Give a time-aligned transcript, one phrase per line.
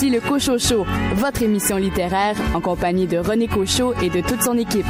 [0.00, 4.56] Voici le Cochocho, votre émission littéraire en compagnie de René Cochot et de toute son
[4.56, 4.86] équipe.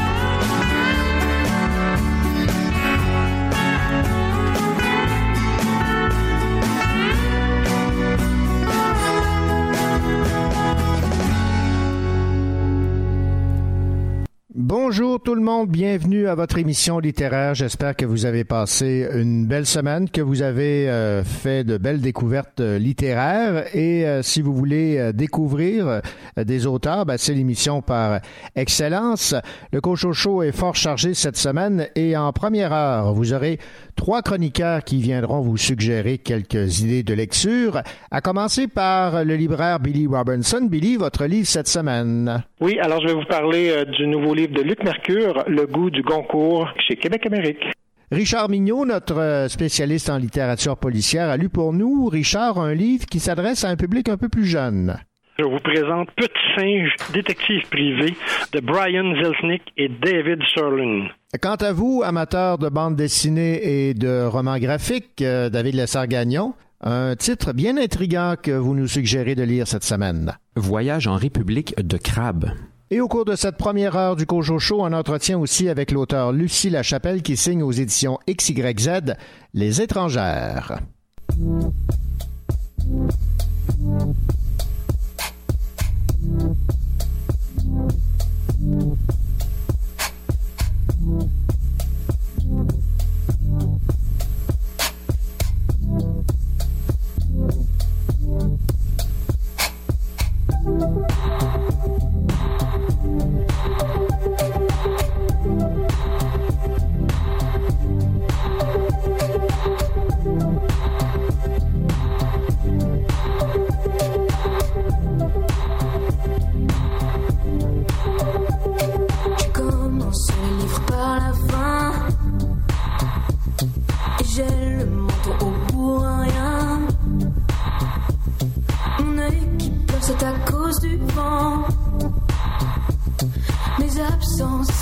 [15.29, 17.55] Tout le monde, bienvenue à votre émission littéraire.
[17.55, 22.01] J'espère que vous avez passé une belle semaine, que vous avez euh, fait de belles
[22.01, 26.01] découvertes euh, littéraires et euh, si vous voulez découvrir
[26.39, 28.21] des auteurs, ben, c'est l'émission par
[28.57, 29.35] excellence.
[29.71, 33.59] Le Coach Show est fort chargé cette semaine et en première heure, vous aurez
[33.97, 39.79] trois chroniqueurs qui viendront vous suggérer quelques idées de lecture, à commencer par le libraire
[39.79, 40.67] Billy Robinson.
[40.71, 42.45] Billy, votre livre cette semaine.
[42.61, 46.03] Oui, alors je vais vous parler du nouveau livre de Luc Mercure, Le goût du
[46.03, 47.65] Goncourt, chez Québec Amérique.
[48.11, 53.05] Richard Mignot, notre euh, spécialiste en littérature policière, a lu pour nous, Richard, un livre
[53.07, 54.97] qui s'adresse à un public un peu plus jeune.
[55.39, 58.15] Je vous présente Petit singe, détective privé
[58.53, 61.09] de Brian Zelznick et David Serlin.
[61.41, 67.15] Quant à vous, amateur de bande dessinée et de romans graphiques, euh, David Lessard-Gagnon, un
[67.17, 70.33] titre bien intriguant que vous nous suggérez de lire cette semaine.
[70.57, 72.53] Voyage en République de Crabe.
[72.91, 76.33] Et au cours de cette première heure du Cojo Show, on entretient aussi avec l'auteur
[76.33, 79.15] Lucie Lachapelle qui signe aux éditions XYZ
[79.53, 80.81] Les étrangères.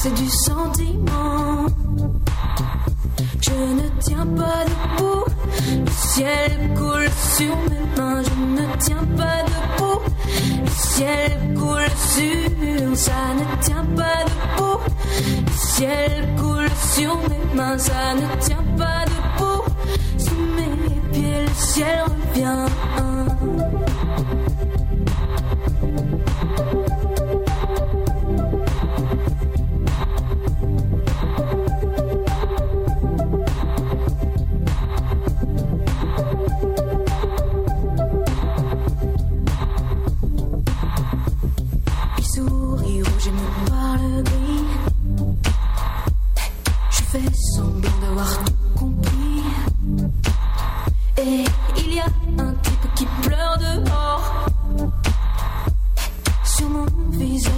[0.03, 1.67] C'est du sentiment.
[3.41, 5.25] Je ne tiens pas debout,
[5.85, 8.23] le ciel coule sur mes mains.
[8.23, 10.01] Je ne tiens pas debout,
[10.65, 14.81] le ciel coule sur, ça ne tient pas debout.
[15.47, 19.65] Le ciel coule sur mes mains, ça ne tient pas debout.
[20.19, 22.67] Sous mes pieds, le ciel revient.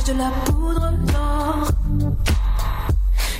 [0.09, 1.69] de la poudre d'or.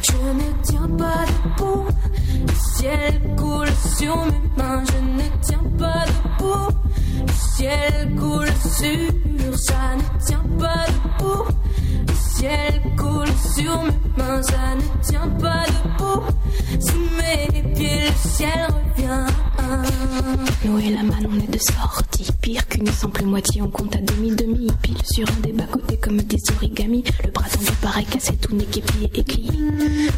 [0.03, 1.87] Je ne tiens pas debout,
[2.47, 4.83] le ciel coule sur mes mains.
[4.91, 6.69] Je ne tiens pas debout,
[7.27, 9.59] le ciel coule sur.
[9.59, 11.45] Ça ne tient pas debout,
[12.07, 14.43] le ciel coule sur mes mains.
[14.43, 16.23] Ça ne tient pas debout,
[16.81, 19.27] sous mes pieds le ciel revient.
[20.91, 21.03] La
[22.99, 27.05] simple moitié, on compte à demi-demi, pile sur un des bas-côtés comme des origamis.
[27.25, 29.53] Le bras tendu paraît cassé, tout n'est qu'épié et crié.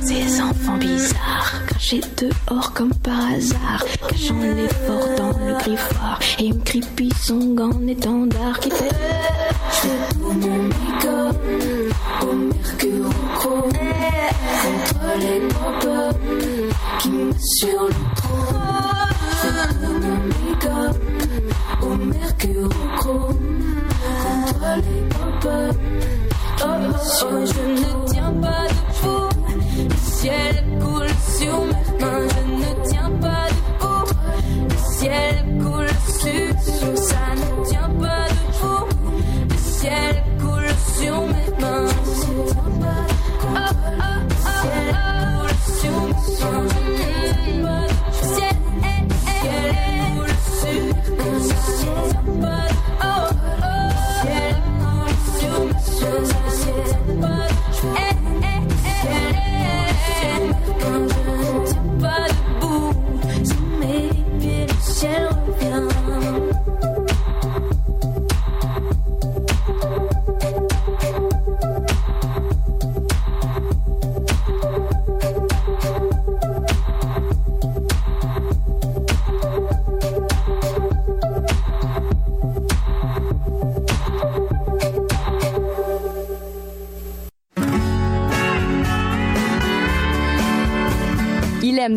[0.01, 6.21] Ces enfants bizarres, crachés dehors comme par hasard, cachant l'effort dans le griffoir.
[6.39, 8.89] Et une creepy song en étendard qui fait.
[9.83, 11.37] J'ai tout mon icône,
[12.23, 13.73] au mercure au chrome,
[14.73, 15.41] entre les
[15.83, 18.80] pommes qui me sur le trône.
[25.53, 25.75] Oh,
[26.63, 28.00] oh, oh,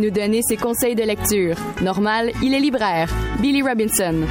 [0.04, 1.56] nous donner ses conseils de lecture.
[1.82, 3.10] Normal, il est libraire.
[3.40, 4.26] Billy Robinson.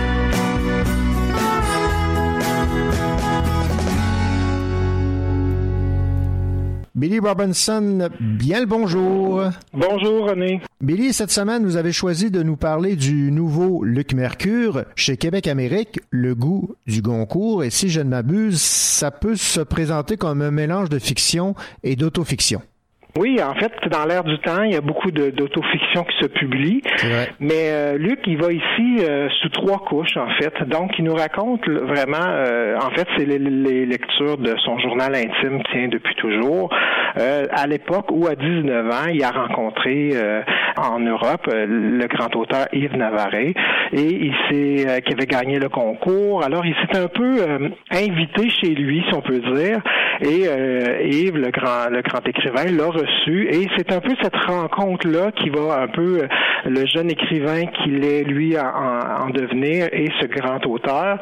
[6.94, 9.44] Billy Robinson, bien le bonjour.
[9.72, 10.60] Bonjour René.
[10.82, 15.46] Billy, cette semaine, vous avez choisi de nous parler du nouveau Luc Mercure chez Québec
[15.46, 17.64] Amérique, Le goût du Goncourt.
[17.64, 21.96] Et si je ne m'abuse, ça peut se présenter comme un mélange de fiction et
[21.96, 22.60] d'autofiction.
[23.18, 26.80] Oui, en fait, dans l'air du temps, il y a beaucoup d'autofiction qui se publie.
[27.40, 30.54] Mais euh, Luc, il va ici euh, sous trois couches, en fait.
[30.66, 35.14] Donc, il nous raconte vraiment, euh, en fait, c'est les, les, lectures de son journal
[35.14, 36.70] intime, tient depuis toujours.
[37.16, 40.12] à l'époque où, à 19 ans, il a rencontré
[40.78, 43.54] en Europe le grand auteur Yves Navarre et
[43.92, 46.42] il s'est qui avait gagné le concours.
[46.42, 47.44] Alors, il s'est un peu
[47.90, 49.80] invité chez lui, si on peut dire.
[50.22, 50.46] Et
[51.10, 55.82] Yves, le grand, le grand écrivain, l'a et c'est un peu cette rencontre-là qui va
[55.82, 56.26] un peu euh,
[56.66, 61.18] le jeune écrivain qu'il est, lui, en, devenir et ce grand auteur.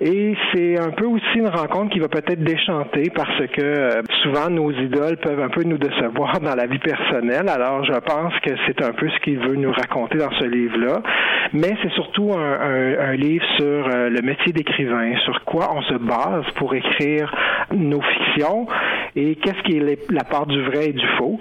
[0.00, 4.50] Et c'est un peu aussi une rencontre qui va peut-être déchanter parce que euh, souvent
[4.50, 7.48] nos idoles peuvent un peu nous décevoir dans la vie personnelle.
[7.48, 11.02] Alors je pense que c'est un peu ce qu'il veut nous raconter dans ce livre-là.
[11.52, 16.44] Mais c'est surtout un, livre sur euh, le métier d'écrivain, sur quoi on se base
[16.56, 17.32] pour écrire
[17.72, 18.66] nos fictions
[19.16, 21.38] et qu'est-ce qui est la part du vrai et du faux?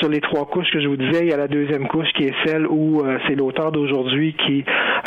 [0.00, 2.24] Sur les trois couches que je vous disais, il y a la deuxième couche qui
[2.24, 4.64] est celle où euh, c'est l'auteur d'aujourd'hui qui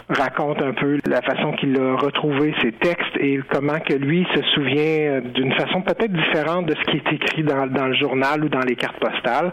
[0.10, 4.42] raconte un peu la façon qu'il a retrouvé ses textes et comment que lui se
[4.54, 8.50] souvient euh, d'une façon peut-être différente de ce qui est écrit dans, le journal ou
[8.50, 9.52] dans les cartes postales.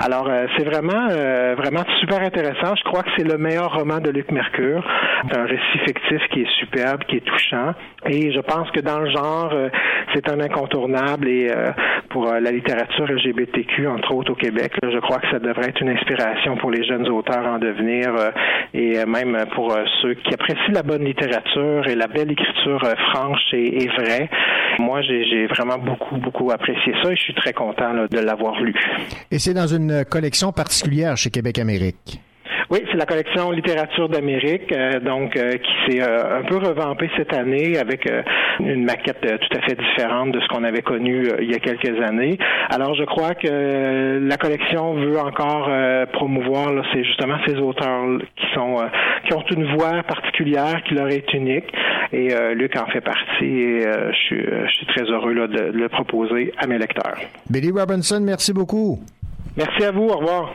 [0.00, 1.06] Alors euh, c'est vraiment
[1.56, 2.74] vraiment super intéressant.
[2.76, 4.84] Je crois que c'est le meilleur roman de Luc Mercure.
[5.28, 7.72] C'est un récit fictif qui est superbe, qui est touchant
[8.06, 9.54] et je pense que dans le genre
[10.14, 11.50] c'est un incontournable et
[12.10, 14.72] pour la littérature LGBTQ entre autres au Québec.
[14.82, 18.30] je crois que ça devrait être une inspiration pour les jeunes auteurs en devenir euh,
[18.72, 22.80] et euh, même pour euh, ceux qui apprécient la bonne littérature et la belle écriture
[23.12, 24.28] franche et, vraie.
[24.78, 28.74] Moi, j'ai vraiment beaucoup, beaucoup apprécié ça et je suis très content de l'avoir lu.
[29.30, 32.20] Et c'est dans une collection particulière chez Québec Amérique.
[32.70, 37.10] Oui, c'est la collection littérature d'Amérique, euh, donc euh, qui s'est euh, un peu revampée
[37.16, 38.08] cette année avec
[38.60, 42.00] une maquette tout à fait différente de ce qu'on avait connu il y a quelques
[42.02, 42.38] années.
[42.70, 45.70] Alors, je crois que la collection veut encore
[46.12, 48.04] promouvoir, c'est justement ces auteurs
[48.36, 48.76] qui sont
[49.26, 51.70] qui ont une voix particulière qui leur est unique.
[52.12, 53.44] Et Luc en fait partie.
[53.44, 57.18] Et je suis, je, suis, très heureux là, de le proposer à mes lecteurs.
[57.50, 59.00] Billy Robinson, merci beaucoup.
[59.56, 60.06] Merci à vous.
[60.06, 60.54] Au revoir.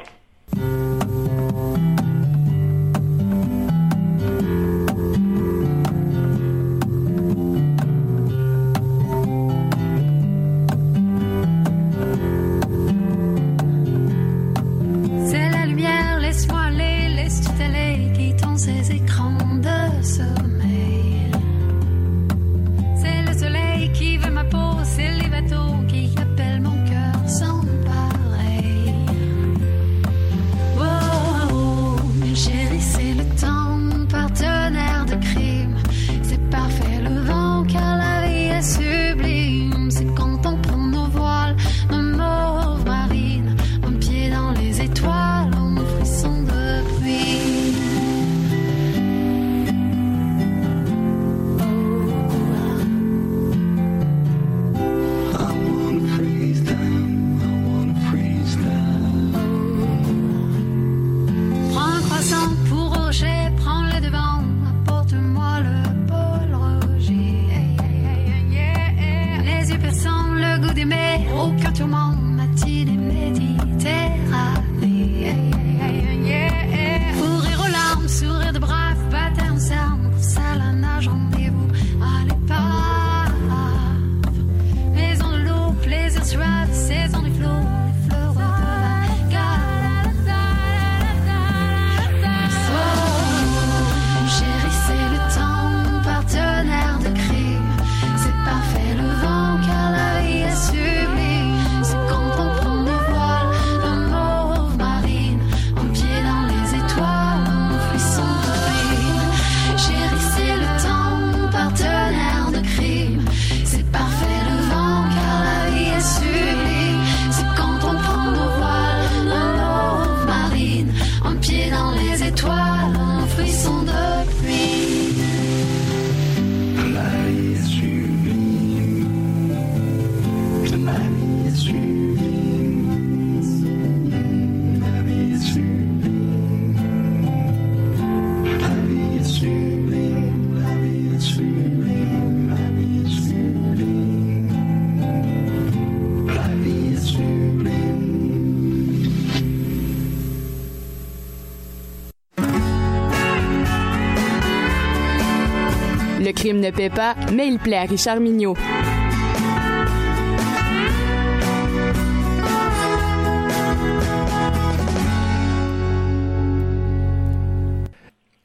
[156.60, 158.56] Ne paie pas, mais il plaît à Richard Mignot.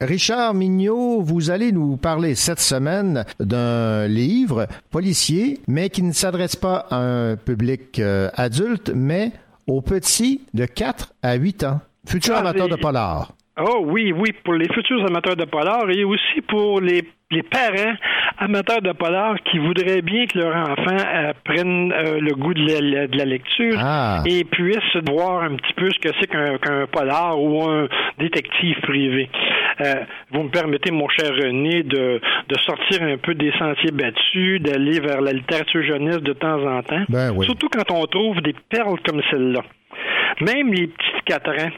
[0.01, 6.55] Richard Mignot, vous allez nous parler cette semaine d'un livre policier, mais qui ne s'adresse
[6.55, 9.31] pas à un public euh, adulte, mais
[9.67, 13.33] aux petits de 4 à 8 ans, futurs ah, amateurs de polar.
[13.57, 17.95] Oh oui, oui, pour les futurs amateurs de polar et aussi pour les, les parents
[18.37, 22.59] amateurs de polar qui voudraient bien que leur enfant euh, prenne euh, le goût de
[22.59, 24.21] la, de la lecture ah.
[24.25, 27.87] et puisse voir un petit peu ce que c'est qu'un polar ou un
[28.19, 29.29] détective privé.
[29.79, 32.19] Euh, vous me permettez, mon cher René, de,
[32.49, 36.83] de sortir un peu des sentiers battus, d'aller vers la littérature jeunesse de temps en
[36.83, 37.05] temps.
[37.07, 39.61] Ben Surtout quand on trouve des perles comme celle-là.
[40.41, 41.71] Même les petits quatrains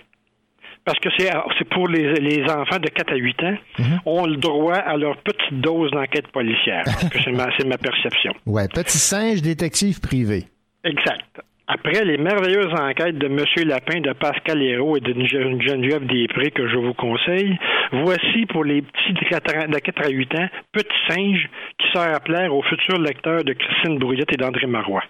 [0.88, 4.00] parce que c'est pour les, les, enfants de 4 à 8 ans, mhm.
[4.06, 6.84] ont le droit à leur petite dose d'enquête policière.
[7.12, 8.34] c'est ma, ma, perception.
[8.46, 10.46] Ouais, petit singe détective privé.
[10.86, 11.42] Exact.
[11.68, 13.68] Après les merveilleuses enquêtes de M.
[13.68, 17.60] Lapin, de Pascal Hérault et de Geneviève Després que je vous conseille,
[17.92, 22.56] voici pour les petits de 4 à 8 ans, Petit singe qui sert à plaire
[22.56, 25.04] aux futurs lecteurs de Christine Brouillette et d'André Marois.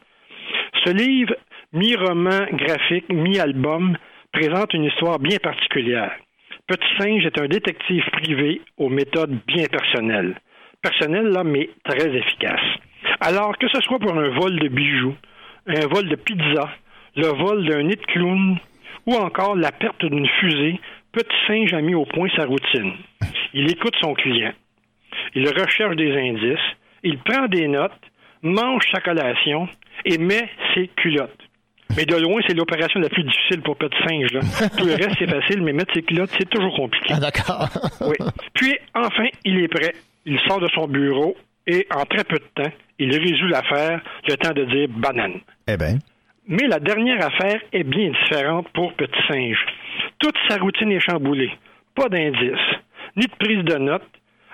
[0.83, 1.35] Ce livre,
[1.71, 3.95] mi-roman graphique, mi-album,
[4.37, 6.11] présente une histoire bien particulière.
[6.67, 10.35] Petit Singe est un détective privé aux méthodes bien personnelles.
[10.79, 12.77] Personnelles, là, mais très efficaces.
[13.19, 15.15] Alors que ce soit pour un vol de bijoux,
[15.65, 16.69] un vol de pizza,
[17.15, 18.59] le vol d'un nid de clown
[19.07, 20.79] ou encore la perte d'une fusée,
[21.13, 22.93] Petit Singe a mis au point sa routine.
[23.55, 24.53] Il écoute son client.
[25.33, 26.69] Il recherche des indices.
[27.01, 28.05] Il prend des notes,
[28.43, 29.67] mange sa collation
[30.05, 31.46] et met ses culottes.
[31.95, 34.31] Mais de loin, c'est l'opération la plus difficile pour Petit Singe.
[34.33, 34.41] Là.
[34.77, 37.13] Tout le reste, c'est facile, mais mettre ses culottes, c'est toujours compliqué.
[37.15, 37.69] Ah, d'accord.
[38.01, 38.15] oui.
[38.53, 39.93] Puis, enfin, il est prêt.
[40.25, 44.35] Il sort de son bureau et, en très peu de temps, il résout l'affaire, le
[44.37, 45.39] temps de dire banane.
[45.67, 45.97] Eh bien.
[46.47, 49.59] Mais la dernière affaire est bien différente pour Petit Singe.
[50.19, 51.51] Toute sa routine est chamboulée.
[51.93, 52.77] Pas d'indices,
[53.15, 54.07] ni de prise de notes.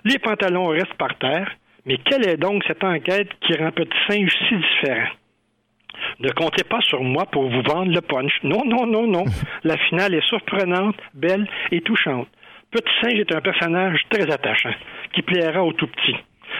[0.03, 1.51] Les pantalons restent par terre.
[1.85, 5.09] Mais quelle est donc cette enquête qui rend Petit Singe si différent?
[6.19, 8.31] Ne comptez pas sur moi pour vous vendre le punch.
[8.43, 9.25] Non, non, non, non.
[9.63, 12.27] La finale est surprenante, belle et touchante.
[12.71, 14.73] Petit Singe est un personnage très attachant,
[15.13, 16.17] qui plaira aux tout petits.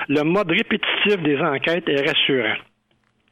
[0.10, 2.58] Le mode répétitif des enquêtes est rassurant.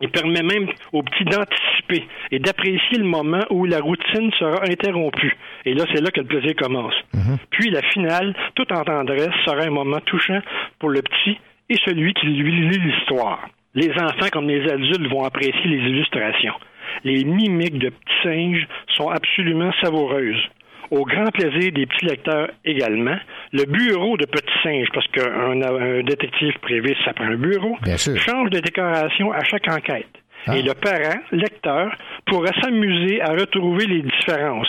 [0.02, 5.38] Il permet même aux petits d'anticiper et d'apprécier le moment où la routine sera interrompue.
[5.66, 6.96] Et là, c'est là que le plaisir commence.
[7.14, 7.38] Mhm.
[7.52, 10.42] Puis la finale, tout en tendresse, sera un moment touchant
[10.80, 11.38] pour le petit
[11.70, 13.48] et celui qui lui lit l'histoire.
[13.74, 16.56] Les enfants comme les adultes vont apprécier les illustrations.
[17.04, 20.44] Les mimiques de petits singes sont absolument savoureuses.
[20.92, 23.16] Au grand plaisir des petits lecteurs également,
[23.54, 28.60] le bureau de petits singes, parce qu'un détective privé, ça prend un bureau, change de
[28.60, 30.10] décoration à chaque enquête.
[30.48, 30.58] Ah.
[30.58, 34.68] Et le parent, lecteur, pourra s'amuser à retrouver les différences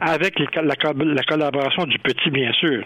[0.00, 2.84] avec la, collaboration du petit, bien sûr.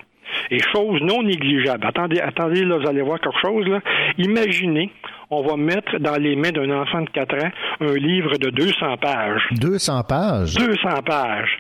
[0.51, 1.87] Et chose non négligeable.
[1.87, 3.81] Attendez, attendez, là, vous allez voir quelque chose, là.
[4.19, 4.91] Imaginez,
[5.31, 7.51] on va mettre dans les mains d'un enfant de 4 ans
[7.81, 9.43] un livre de 200 pages.
[9.53, 10.55] 200 pages?
[10.55, 11.59] 200 pages.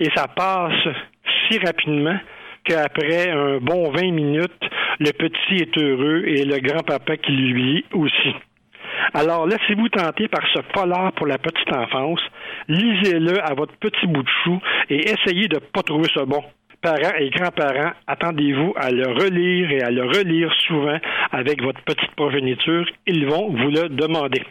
[0.00, 0.88] Et ça passe
[1.48, 2.18] si rapidement
[2.64, 4.52] qu'après un bon 20 minutes,
[5.00, 8.34] le petit est heureux et le grand-papa qui lui lit aussi.
[9.14, 12.20] Alors, laissez-vous tenter par ce polar pour la petite enfance,
[12.68, 16.42] lisez-le à votre petit bout de chou et essayez de ne pas trouver ça bon
[16.82, 20.98] parents et grands-parents, attendez-vous à le relire et à le relire souvent
[21.30, 22.84] avec votre petite progéniture.
[23.06, 24.42] Ils vont vous le demander.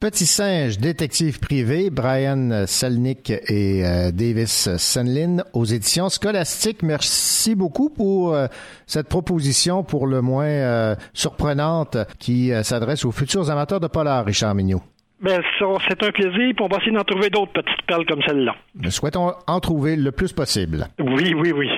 [0.00, 6.82] Petit singe, détective privé, Brian Selnick et euh, Davis Senlin aux éditions scolastiques.
[6.82, 8.46] Merci beaucoup pour euh,
[8.86, 14.54] cette proposition pour le moins euh, surprenante qui s'adresse aux futurs amateurs de polar, Richard
[14.54, 14.82] Mignot.
[15.24, 15.40] Ben,
[15.88, 18.54] c'est un plaisir, puis on va essayer d'en trouver d'autres petites perles comme celle-là.
[18.74, 20.86] Nous souhaitons en trouver le plus possible.
[20.98, 21.70] Oui, oui, oui.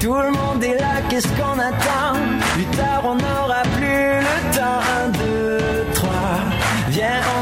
[0.00, 2.18] Tout le monde est là, qu'est-ce qu'on attend?
[2.54, 4.82] Plus tard, on n'aura plus le temps.
[4.98, 6.40] Un, deux, trois,
[6.88, 7.20] viens,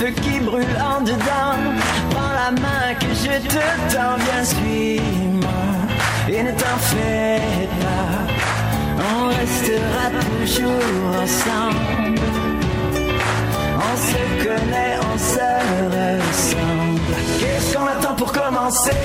[0.00, 1.56] feu qui brûle en dedans.
[2.10, 5.64] Prends la main que je te tends, bien suis-moi
[6.28, 8.12] et ne t'en fais pas.
[9.12, 12.20] On restera toujours ensemble.
[13.88, 15.50] On se connaît, on se
[15.96, 17.14] ressemble.
[17.38, 19.00] Qu'est-ce qu'on attend pour commencer?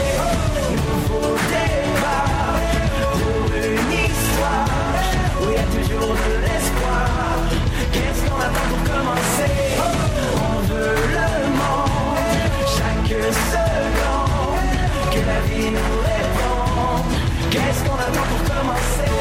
[17.55, 19.11] Qu'est-ce qu'on attend pour commencer?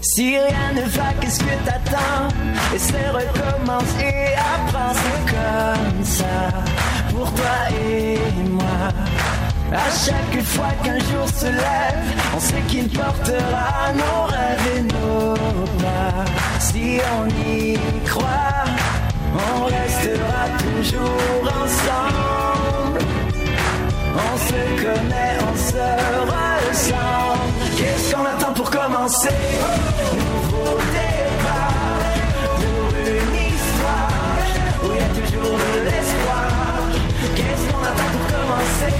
[0.00, 2.28] Si rien ne va, qu'est-ce que t'attends?
[2.74, 6.36] Essaie, recommence et apprends, c'est comme ça.
[7.10, 8.18] Pour toi et
[8.48, 8.90] moi.
[9.72, 12.02] À chaque fois qu'un jour se lève,
[12.34, 15.34] on sait qu'il portera nos rêves et nos
[15.80, 16.24] pas.
[16.58, 18.64] Si on y croit,
[19.34, 23.00] on restera toujours ensemble.
[24.14, 25.86] On se connaît, on se
[26.32, 27.52] ressemble.
[27.76, 29.38] Qu'est-ce qu'on attend pour commencer?
[30.12, 32.02] Nouveau départ
[32.56, 34.40] pour une histoire
[34.82, 36.50] où il y a toujours de l'espoir.
[37.36, 38.94] Qu'est-ce qu'on attend pour commencer?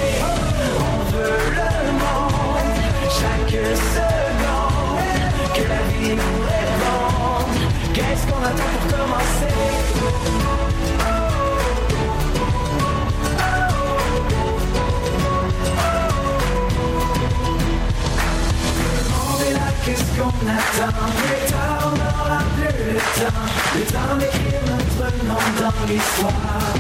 [0.78, 2.70] On veut le monde,
[3.18, 4.27] chaque seconde,
[8.19, 8.65] Qu'est-ce qu'on attend?
[8.81, 9.47] Pour commencer
[19.85, 25.43] qu'est-ce qu'on attend Plus tard, on n'aura plus le temps Le temps d'écrire notre nom
[25.61, 26.75] dans l'histoire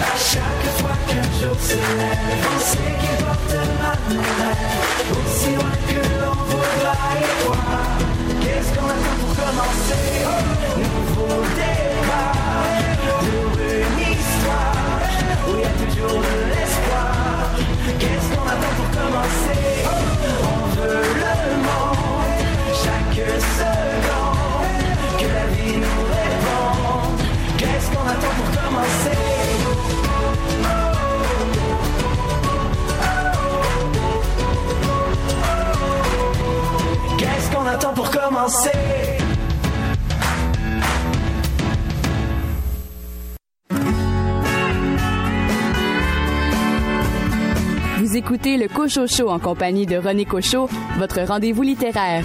[0.00, 5.76] à chaque fois qu'un jour se lève, on sait qu'il portera nos rêves Aussi loin
[5.88, 7.98] que l'on voudra y croire
[8.40, 10.04] Qu'est-ce qu'on attend pour commencer
[10.78, 12.72] Nouveau départ
[13.60, 15.02] une histoire
[15.46, 17.12] Où il y a toujours de l'espoir
[17.98, 19.62] Qu'est-ce qu'on attend pour commencer
[20.42, 21.34] On veut le
[21.66, 22.32] monde
[22.82, 23.20] Chaque
[23.58, 24.80] seconde
[25.18, 27.20] Que la vie nous réponde
[27.58, 29.31] Qu'est-ce qu'on attend pour commencer?
[37.94, 38.70] Pour commencer
[47.98, 52.24] Vous écoutez le Cocho Show en compagnie de René Cocho, votre rendez-vous littéraire.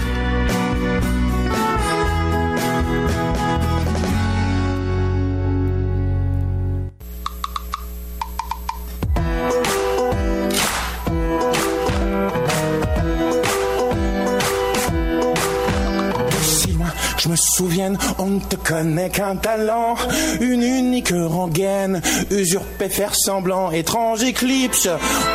[17.27, 19.95] Me souvienne, on ne te connaît qu'un talent,
[20.39, 24.87] une unique rengaine, usurper, faire semblant, étrange éclipse,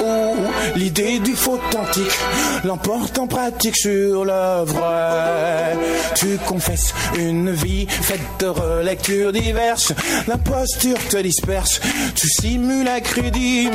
[0.02, 0.34] ou
[0.76, 2.18] l'idée du faux authentique,
[2.64, 5.76] l'emporte en pratique sur vrai.
[6.14, 9.92] Tu confesses une vie faite de relectures diverses,
[10.26, 11.80] l'imposture te disperse,
[12.14, 13.68] tu simules à crédit,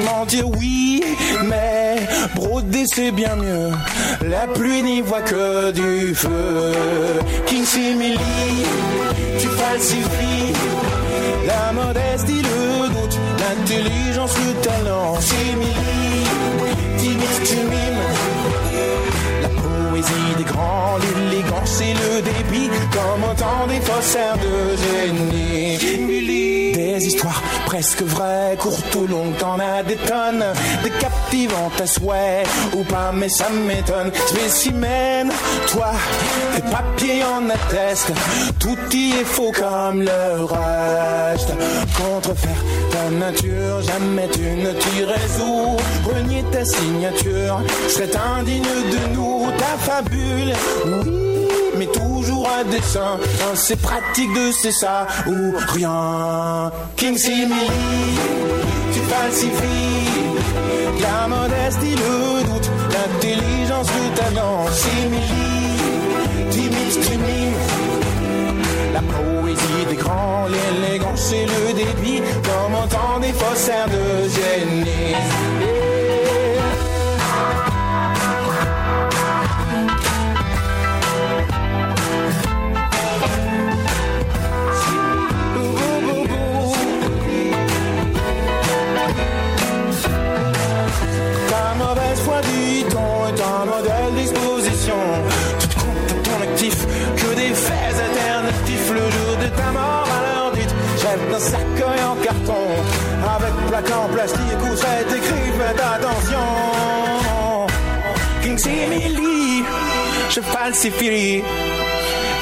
[0.57, 1.03] oui,
[1.45, 1.95] mais
[2.35, 3.71] broder c'est bien mieux,
[4.27, 6.73] la pluie n'y voit que du feu.
[7.45, 7.65] King
[8.07, 8.63] Simili,
[9.37, 10.53] tu falsifies
[11.45, 15.19] la modestie, le doute, l'intelligence, le talent.
[15.19, 16.23] Simili,
[16.97, 18.07] timide, tu mimes
[19.41, 25.77] la poésie des grands, l'élégance et le débit, comme autant des faussaires de génie.
[26.97, 30.43] Des histoires presque vraies, courtes ou longues, t'en as des tonnes,
[30.83, 32.41] des captivantes à souhait,
[32.73, 34.11] ou pas, mais ça m'étonne.
[34.25, 35.31] Spécimen,
[35.67, 35.91] toi,
[36.55, 38.13] tes papiers en attestent,
[38.59, 41.53] tout y est faux comme le reste.
[41.95, 45.77] Contrefaire ta nature, jamais tu ne t'y résous.
[46.03, 50.53] Renier ta signature serait indigne de nous, ta fabule.
[50.87, 51.36] Oui,
[51.77, 53.17] mais toujours à dessein.
[53.51, 56.71] Un, C'est pratique de c'est ça ou rien.
[56.95, 58.15] King Simili,
[58.93, 59.97] tu falsifies
[61.01, 64.65] la modestie, le doute, l'intelligence, le talent.
[64.71, 67.77] Simili, timide, mimes
[68.93, 75.15] la poésie des grands, l'élégance et le débit, comme autant des faussaires de génie.
[94.87, 94.95] D'exposition.
[95.59, 100.51] Tu te ton actif que des faits alternatifs le jour de ta mort à l'heure
[100.51, 100.73] dite.
[101.01, 102.65] Chef d'un cercueil en carton
[103.35, 106.47] avec plaque en plastique où c'est écrit faites attention.
[108.41, 109.63] King Simili,
[110.29, 111.43] je falsifie.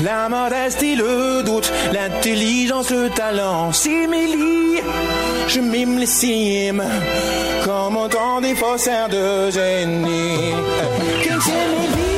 [0.03, 4.81] La modestie, le doute, l'intelligence, le talent, simili,
[5.47, 6.84] je mime les cimes,
[7.63, 10.53] comme autant des faussaires de génie.
[11.23, 12.14] King simili,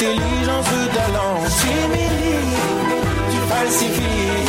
[0.00, 2.38] l'intelligence, le talent, simili,
[3.30, 4.46] tu falsifies.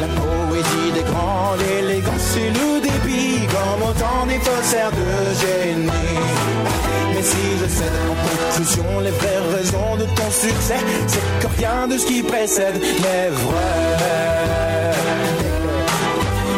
[0.00, 5.06] La poésie des grands, l'élégance et le débit, comme autant des faussaires de
[5.40, 5.90] génie.
[7.22, 7.92] si je cède.
[8.10, 12.80] En conclusion, les vraies raisons de ton succès, c'est que rien de ce qui précède
[12.80, 14.92] n'est vrai.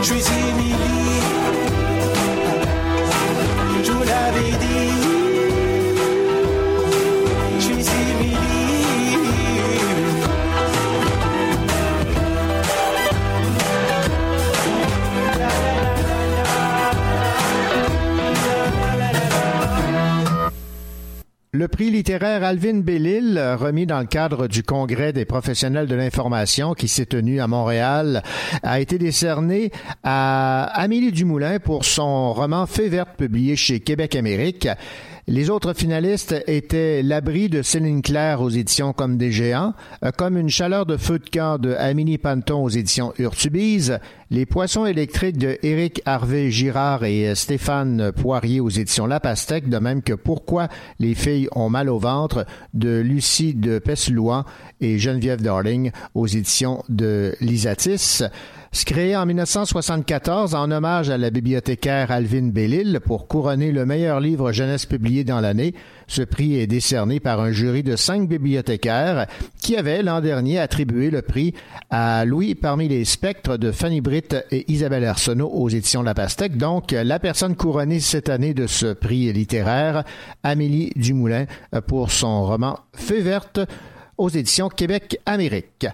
[0.03, 1.23] Je suis Émilie,
[3.85, 5.08] je vous l'avais dit.
[21.59, 26.73] Le prix littéraire Alvin Bellil, remis dans le cadre du Congrès des professionnels de l'information
[26.73, 28.23] qui s'est tenu à Montréal,
[28.63, 29.73] a été décerné
[30.05, 34.69] à Amélie Dumoulin pour son roman Fée verte publié chez Québec Amérique.
[35.27, 40.39] Les autres finalistes étaient L'abri de Céline Claire aux éditions Comme des géants, euh, Comme
[40.39, 43.99] une chaleur de feu de camp de Amélie Panton aux éditions Urtubise,
[44.31, 49.79] Les poissons électriques de Éric Harvey Girard et Stéphane Poirier aux éditions La Pastèque, de
[49.79, 54.45] même que Pourquoi les filles ont mal au ventre de Lucie de Peslouan
[54.83, 58.23] et Geneviève Darling aux éditions de Lisatis.
[58.85, 64.53] Créé en 1974 en hommage à la bibliothécaire Alvin Bellil pour couronner le meilleur livre
[64.53, 65.75] jeunesse publié dans l'année,
[66.09, 69.27] ce prix est décerné par un jury de cinq bibliothécaires
[69.61, 71.55] qui avait l'an dernier attribué le prix
[71.91, 76.57] à Louis parmi les spectres de Fanny Britt et Isabelle Arsenault aux éditions La Pastèque.
[76.57, 80.03] Donc, la personne couronnée cette année de ce prix littéraire,
[80.43, 81.45] Amélie Dumoulin,
[81.87, 83.61] pour son roman Feu verte
[84.17, 85.87] aux éditions Québec Amérique.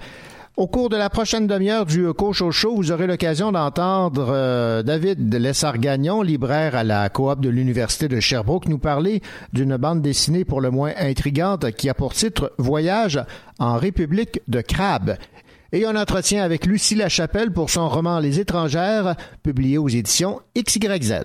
[0.57, 4.85] Au cours de la prochaine demi-heure du Coach au Show, vous aurez l'occasion d'entendre euh,
[4.85, 9.21] David Lessard-Gagnon, libraire à la coop de l'Université de Sherbrooke, nous parler
[9.53, 13.21] d'une bande dessinée pour le moins intrigante qui a pour titre Voyage
[13.59, 15.17] en République de Crabe.
[15.73, 21.23] Et un entretien avec Lucie Lachapelle pour son roman Les étrangères, publié aux éditions XYZ.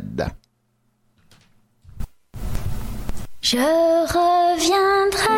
[3.42, 5.30] Je reviendrai,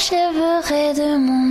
[0.00, 1.49] Je t'achèverai de mon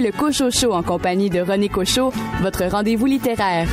[0.00, 3.68] le Cocho Show en compagnie de René Cochot, votre rendez-vous littéraire.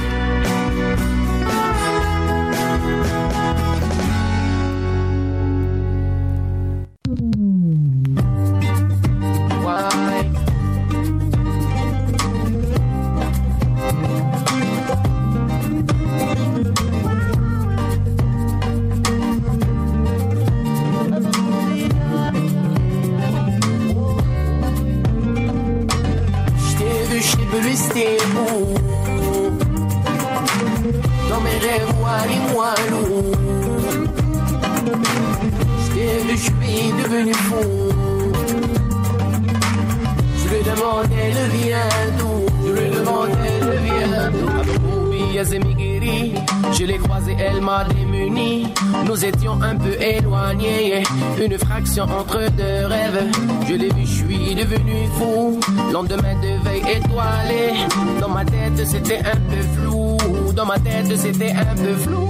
[61.15, 62.27] C'était un peu flou.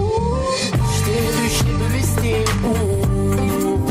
[0.94, 3.86] Je t'ai vu, je sais c'était où.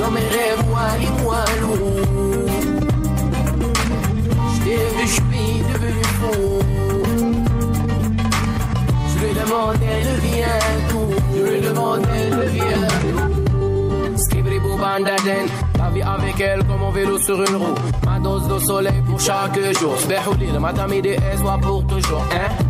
[0.00, 1.76] Dans mes rêves, wally walou.
[4.54, 6.66] Je t'ai vu, je suis devenu fou
[9.46, 11.10] demande, elle vient tout.
[11.34, 14.18] Je lui demande, elle vient tout.
[14.18, 15.46] Skibri Bandaden,
[15.78, 17.74] la vie avec elle comme un vélo sur une roue.
[18.04, 19.98] Ma dose de soleil pour chaque jour.
[19.98, 22.24] Sbehouli, le matin, midi et soir pour toujours.
[22.32, 22.65] Hein?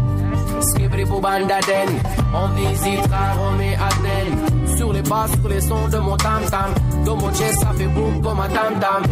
[1.07, 1.89] Skibri Bandaden,
[2.35, 4.77] on visitera Rome et Athènes.
[4.77, 6.75] Sur les basses, sur les sons de mon tam-tam.
[7.05, 9.03] Dans mon ça fait boum comme un tam-tam.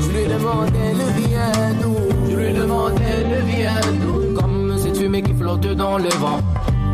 [0.00, 1.96] Je lui demandais le vient d'où
[2.30, 6.40] Je lui demandais le vient d'où Comme cette fumée qui flotte dans le vent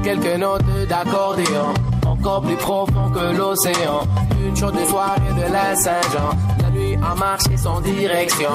[0.03, 1.75] Quelques notes d'accordéon
[2.07, 4.07] Encore plus profond que l'océan
[4.47, 6.31] Une chaude soirée de la Saint-Jean
[6.63, 8.51] La nuit a marché sans direction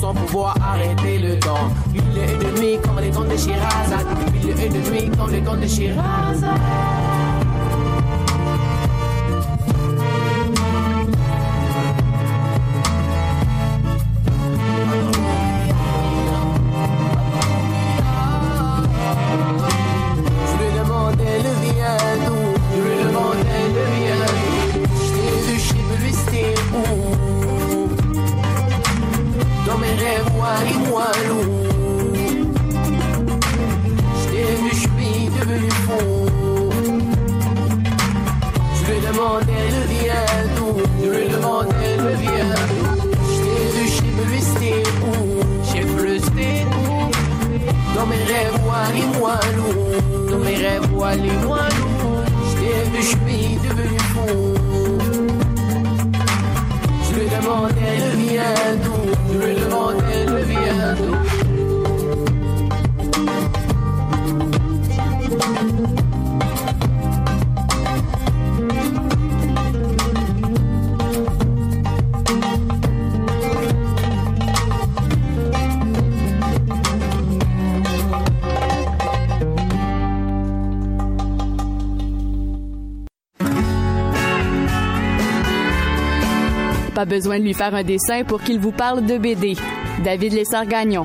[0.00, 1.68] sans pouvoir arrêter le temps.
[1.94, 4.06] Il est une nuit comme les contes de Shirazad.
[4.42, 6.58] Il est une nuit comme les contes de Shirazad.
[87.10, 89.56] Besoin de lui faire un dessin pour qu'il vous parle de BD.
[90.04, 91.04] David Lessard-Gagnon.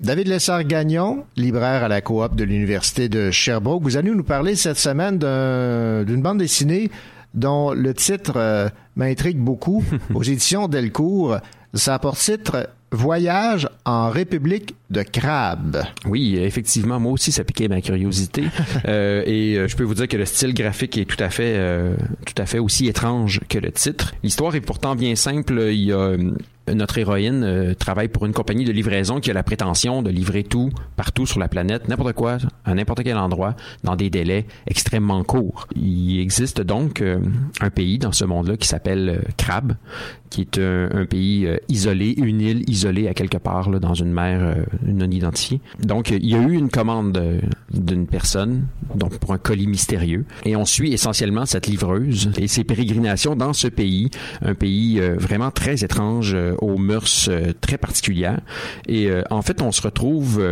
[0.00, 4.78] David Lessard-Gagnon, libraire à la coop de l'Université de Sherbrooke, vous allez nous parler cette
[4.78, 6.90] semaine d'une bande dessinée
[7.34, 9.84] dont le titre euh, m'intrigue beaucoup
[10.14, 11.36] aux éditions Delcourt.
[11.72, 15.82] Ça porte titre Voyage en République de Crabe.
[16.04, 18.44] Oui, effectivement, moi aussi, ça piquait ma curiosité.
[18.86, 21.54] euh, et euh, je peux vous dire que le style graphique est tout à fait,
[21.56, 24.14] euh, tout à fait aussi étrange que le titre.
[24.22, 25.58] L'histoire est pourtant bien simple.
[25.70, 26.32] Il y a euh,
[26.68, 30.44] notre héroïne euh, travaille pour une compagnie de livraison qui a la prétention de livrer
[30.44, 35.22] tout partout sur la planète, n'importe quoi, à n'importe quel endroit, dans des délais extrêmement
[35.24, 35.66] courts.
[35.74, 37.18] Il existe donc euh,
[37.60, 39.72] un pays dans ce monde-là qui s'appelle euh, Crabbe,
[40.30, 45.10] qui est un, pays isolé, une île isolée à quelque part dans une mer non
[45.10, 45.60] identifiée.
[45.78, 50.56] Donc, il y a eu une commande d'une personne, donc pour un colis mystérieux, et
[50.56, 54.08] on suit essentiellement cette livreuse et ses pérégrinations dans ce pays,
[54.40, 58.40] un pays vraiment très étrange aux mœurs très particulières.
[58.88, 60.42] Et en fait, on se retrouve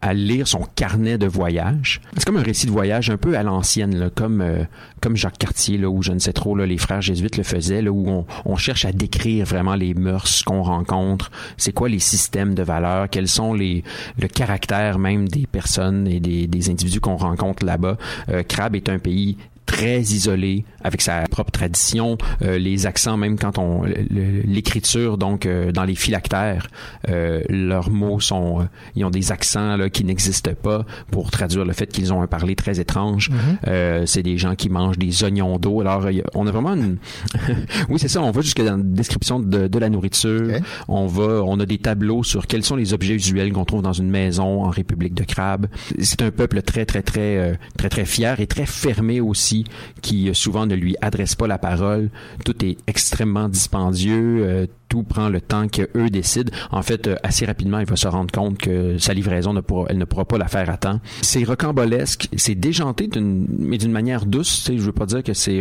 [0.00, 2.00] à lire son carnet de voyage.
[2.16, 4.62] C'est comme un récit de voyage un peu à l'ancienne, comme euh,
[5.00, 7.82] comme Jacques Cartier, là, où je ne sais trop, là, les frères jésuites le faisaient,
[7.82, 12.54] là, où on, cherche à décrire vraiment les mœurs qu'on rencontre, c'est quoi les systèmes
[12.54, 13.84] de valeurs, quels sont les
[14.18, 17.96] le caractère même des personnes et des, individus qu'on rencontre là-bas?
[18.30, 19.36] Euh, Crabe est un pays
[19.68, 25.72] très isolé avec sa propre tradition euh, les accents même quand on l'écriture donc euh,
[25.72, 26.68] dans les phylactères
[27.10, 28.64] euh, leurs mots sont euh,
[28.96, 32.26] ils ont des accents là, qui n'existent pas pour traduire le fait qu'ils ont un
[32.26, 33.30] parler très étrange.
[33.66, 35.82] Euh, c'est des gens qui mangent des oignons d'eau.
[35.82, 36.96] Alors on a vraiment une
[37.90, 40.48] oui c'est ça on va jusque dans la description de, de la nourriture.
[40.88, 43.92] On va on a des tableaux sur quels sont les objets usuels qu'on trouve dans
[43.92, 45.66] une maison en République de Crabe
[46.00, 49.57] c'est un peuple très très très euh, très très fier et très fermé aussi
[50.02, 52.10] qui euh, souvent ne lui adresse pas la parole
[52.44, 56.50] tout est extrêmement dispendieux euh, tout prend le temps qu'eux décident.
[56.70, 59.86] En fait, euh, assez rapidement, il va se rendre compte que sa livraison ne pourra,
[59.90, 61.00] elle ne pourra pas la faire à temps.
[61.20, 64.70] C'est rocambolesque, c'est déjanté mais d'une manière douce.
[64.74, 65.60] Je veux pas dire que c'est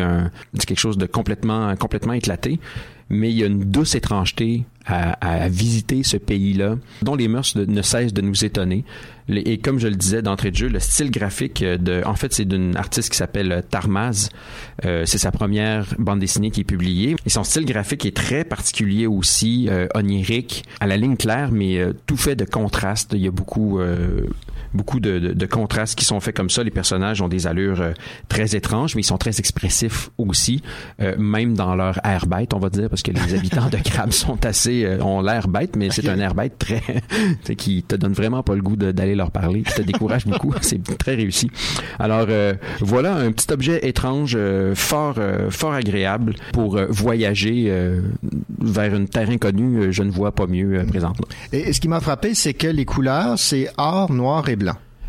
[0.65, 2.59] quelque chose de complètement, complètement éclaté,
[3.09, 5.11] mais il y a une douce étrangeté à,
[5.43, 8.85] à visiter ce pays-là, dont les mœurs ne cessent de nous étonner.
[9.29, 12.45] Et comme je le disais d'entrée de jeu, le style graphique de, en fait, c'est
[12.45, 14.29] d'une artiste qui s'appelle euh, Tarmaz.
[14.85, 17.15] Euh, c'est sa première bande dessinée qui est publiée.
[17.25, 21.77] Et son style graphique est très particulier aussi, euh, onirique, à la ligne claire, mais
[21.77, 23.13] euh, tout fait de contraste.
[23.13, 24.21] Il y a beaucoup, euh,
[24.73, 26.63] beaucoup de, de, de contrastes qui sont faits comme ça.
[26.63, 27.93] Les personnages ont des allures euh,
[28.29, 30.61] très étranges, mais ils sont très expressifs aussi,
[31.01, 34.11] euh, même dans leur air bête, on va dire, parce que les habitants de Crabe
[34.11, 36.81] sont assez, euh, ont l'air bête, mais c'est un air bête très,
[37.55, 40.53] qui te donne vraiment pas le goût d'aller leur parler, qui te décourage beaucoup.
[40.61, 41.49] C'est très réussi.
[41.99, 44.37] Alors euh, voilà un petit objet étrange,
[44.73, 45.15] fort,
[45.49, 47.71] fort agréable pour voyager
[48.59, 49.91] vers une terre inconnue.
[49.91, 51.27] Je ne vois pas mieux présentement.
[51.51, 54.66] Et ce qui m'a frappé, c'est que les couleurs, c'est or, noir et blanc.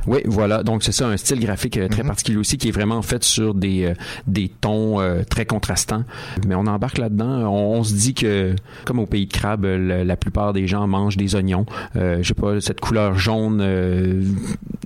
[0.08, 0.62] Oui, voilà.
[0.62, 3.52] Donc c'est ça, un style graphique euh, très particulier aussi qui est vraiment fait sur
[3.54, 3.94] des euh,
[4.26, 6.04] des tons euh, très contrastants.
[6.46, 7.52] Mais on embarque là-dedans.
[7.52, 8.56] On, on se dit que,
[8.86, 11.66] comme au pays de crabe, la, la plupart des gens mangent des oignons.
[11.96, 14.22] Euh, je sais pas, cette couleur jaune euh,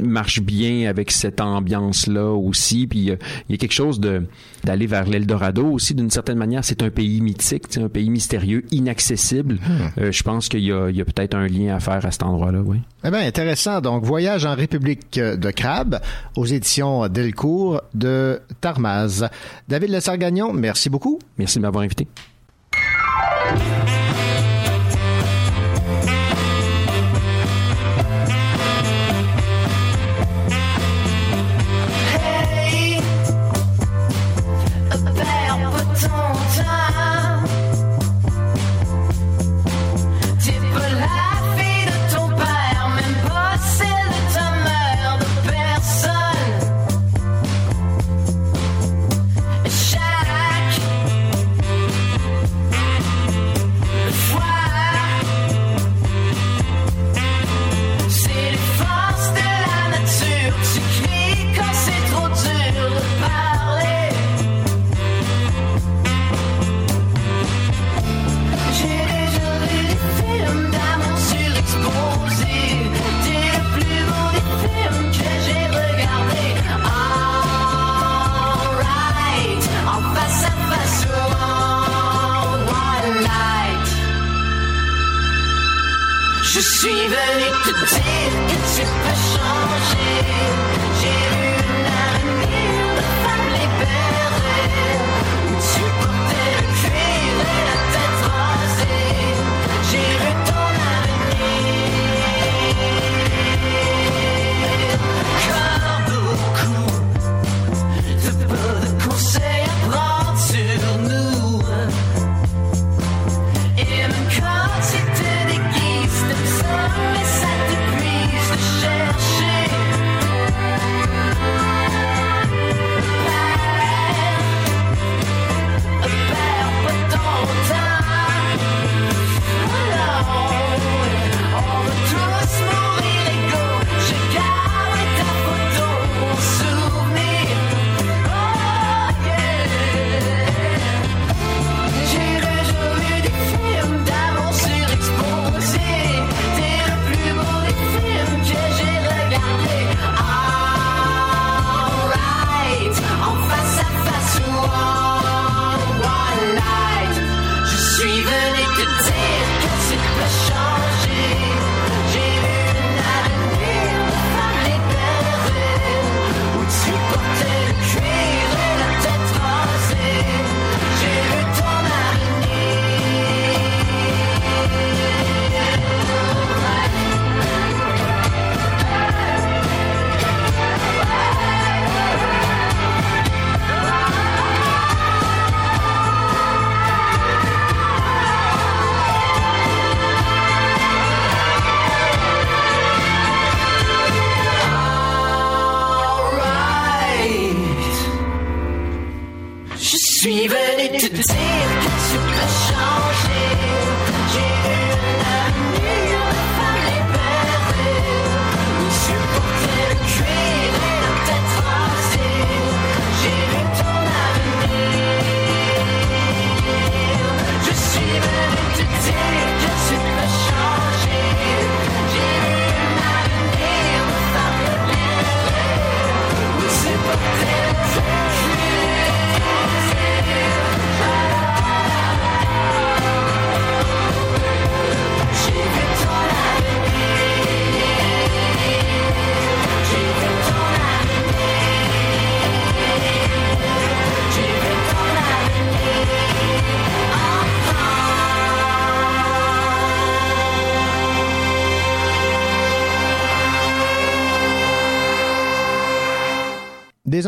[0.00, 2.88] marche bien avec cette ambiance-là aussi.
[2.88, 3.18] Puis il
[3.50, 4.24] y a quelque chose de
[4.64, 6.64] d'aller vers l'Eldorado aussi d'une certaine manière.
[6.64, 9.58] C'est un pays mythique, un pays mystérieux, inaccessible.
[9.98, 12.10] Euh, je pense qu'il y a, il y a peut-être un lien à faire à
[12.10, 12.60] cet endroit-là.
[12.64, 12.78] Oui.
[13.04, 13.80] Eh bien, intéressant.
[13.80, 16.00] Donc, Voyage en République de Crabe
[16.36, 19.28] aux éditions Delcourt de Tarmaz.
[19.68, 21.18] David Lessargagnon, merci beaucoup.
[21.38, 22.06] Merci de m'avoir invité.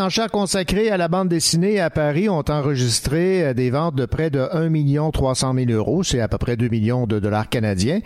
[0.04, 4.28] Enchères consacrées à la bande dessinée à Paris ont enregistré euh, des ventes de près
[4.28, 8.00] de 1 300 000 euros, c'est à peu près 2 millions de dollars canadiens.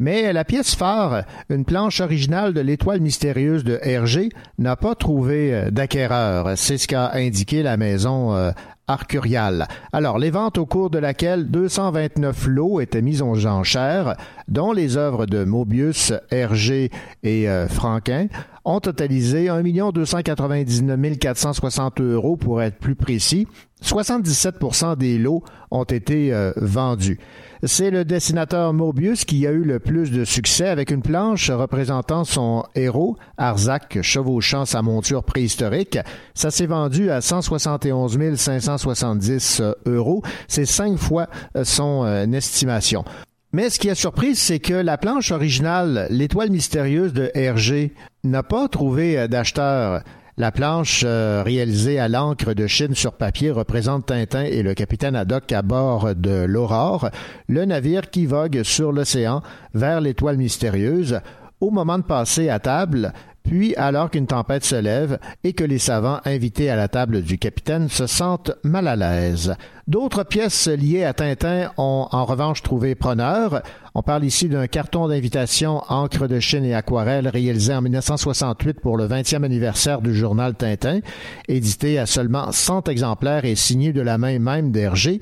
[0.00, 5.54] Mais la pièce phare, une planche originale de l'étoile mystérieuse de Hergé, n'a pas trouvé
[5.54, 6.52] euh, d'acquéreur.
[6.56, 8.50] C'est ce qu'a indiqué la maison euh,
[8.88, 9.66] Arcurial.
[9.92, 14.16] Alors, les ventes au cours de laquelle 229 lots étaient mis aux enchères,
[14.48, 16.90] dont les œuvres de Mobius, Hergé
[17.22, 18.28] et euh, Franquin,
[18.64, 23.46] ont totalisé 1 299 460 euros pour être plus précis.
[23.82, 27.18] 77% des lots ont été euh, vendus.
[27.62, 32.24] C'est le dessinateur Mobius qui a eu le plus de succès avec une planche représentant
[32.24, 35.98] son héros, Arzac, chevauchant sa monture préhistorique.
[36.34, 40.22] Ça s'est vendu à 171 570 euros.
[40.48, 43.04] C'est cinq fois euh, son euh, estimation.
[43.52, 47.94] Mais ce qui a surpris, c'est que la planche originale, l'étoile mystérieuse de Hergé,
[48.24, 50.02] n'a pas trouvé euh, d'acheteur.
[50.38, 55.16] La planche euh, réalisée à l'encre de Chine sur papier représente Tintin et le capitaine
[55.16, 57.08] Haddock à bord de l'Aurore,
[57.48, 59.42] le navire qui vogue sur l'océan
[59.72, 61.20] vers l'étoile mystérieuse.
[61.60, 63.14] Au moment de passer à table,
[63.46, 67.38] puis, alors qu'une tempête se lève et que les savants invités à la table du
[67.38, 69.54] capitaine se sentent mal à l'aise.
[69.86, 73.62] D'autres pièces liées à Tintin ont en revanche trouvé preneur.
[73.94, 78.96] On parle ici d'un carton d'invitation encre de Chine et aquarelle réalisé en 1968 pour
[78.96, 81.00] le 20e anniversaire du journal Tintin,
[81.46, 85.20] édité à seulement 100 exemplaires et signé de la main même d'Hergé.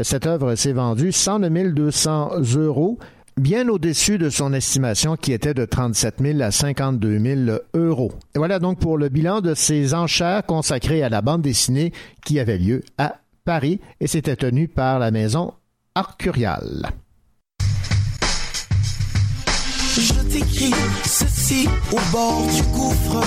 [0.00, 2.98] Cette œuvre s'est vendue 109 200 euros
[3.36, 8.12] bien au-dessus de son estimation qui était de 37 000 à 52 000 euros.
[8.34, 11.92] Et voilà donc pour le bilan de ces enchères consacrées à la bande dessinée
[12.24, 15.54] qui avait lieu à Paris et c'était tenu par la maison
[15.94, 16.90] Arcurial.
[19.94, 20.72] Je t'écris
[21.04, 23.22] ceci au bord du gouffre.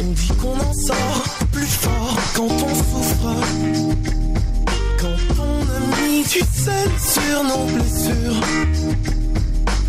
[0.00, 4.21] On dit qu'on en sort plus fort quand on souffre.
[6.20, 8.40] Du sel sur nos blessures.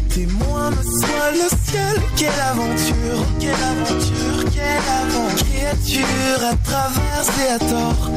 [0.09, 5.45] Témoin me soit le ciel, quelle aventure, quelle aventure, quelle aventure.
[5.51, 8.09] Créature à traverser à tort.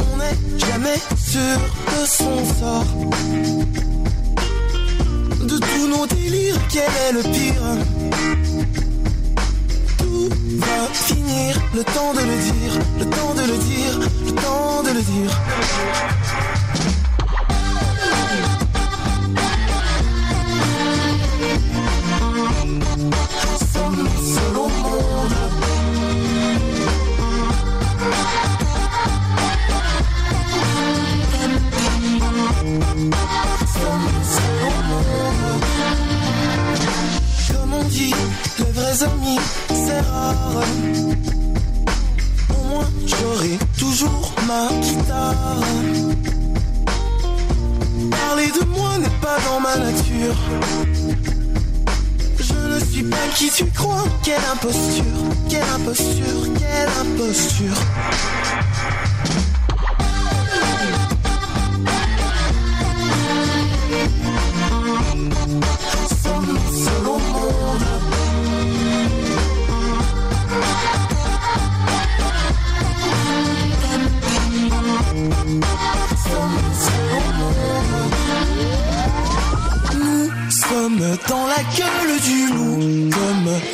[0.00, 1.58] On n'est jamais sûr
[1.92, 2.92] de son sort
[5.44, 8.51] de tous nos délires, quel est le pire?
[10.92, 15.02] Finir, le temps de le dire, le temps de le dire, le temps de le
[15.02, 15.30] dire.
[42.50, 45.60] Au moins, j'aurai toujours ma guitare.
[48.10, 50.36] Parler de moi n'est pas dans ma nature.
[52.38, 54.04] Je ne suis pas qui tu crois.
[54.22, 55.04] Quelle imposture,
[55.48, 57.76] quelle imposture, quelle imposture.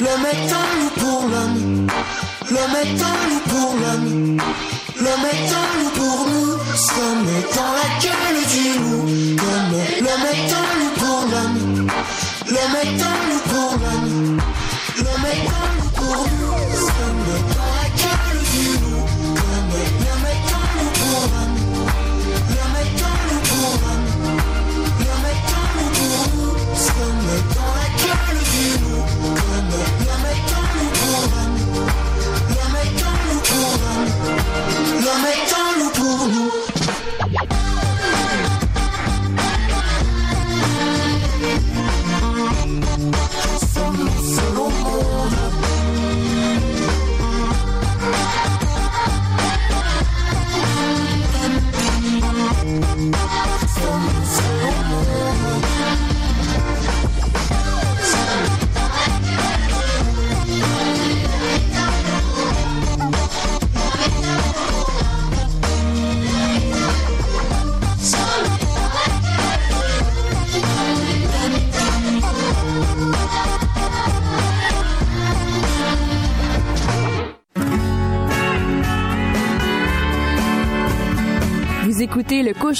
[0.01, 1.87] L'homme est un loup pour l'homme.
[2.51, 4.39] L'homme est un loup pour l'homme.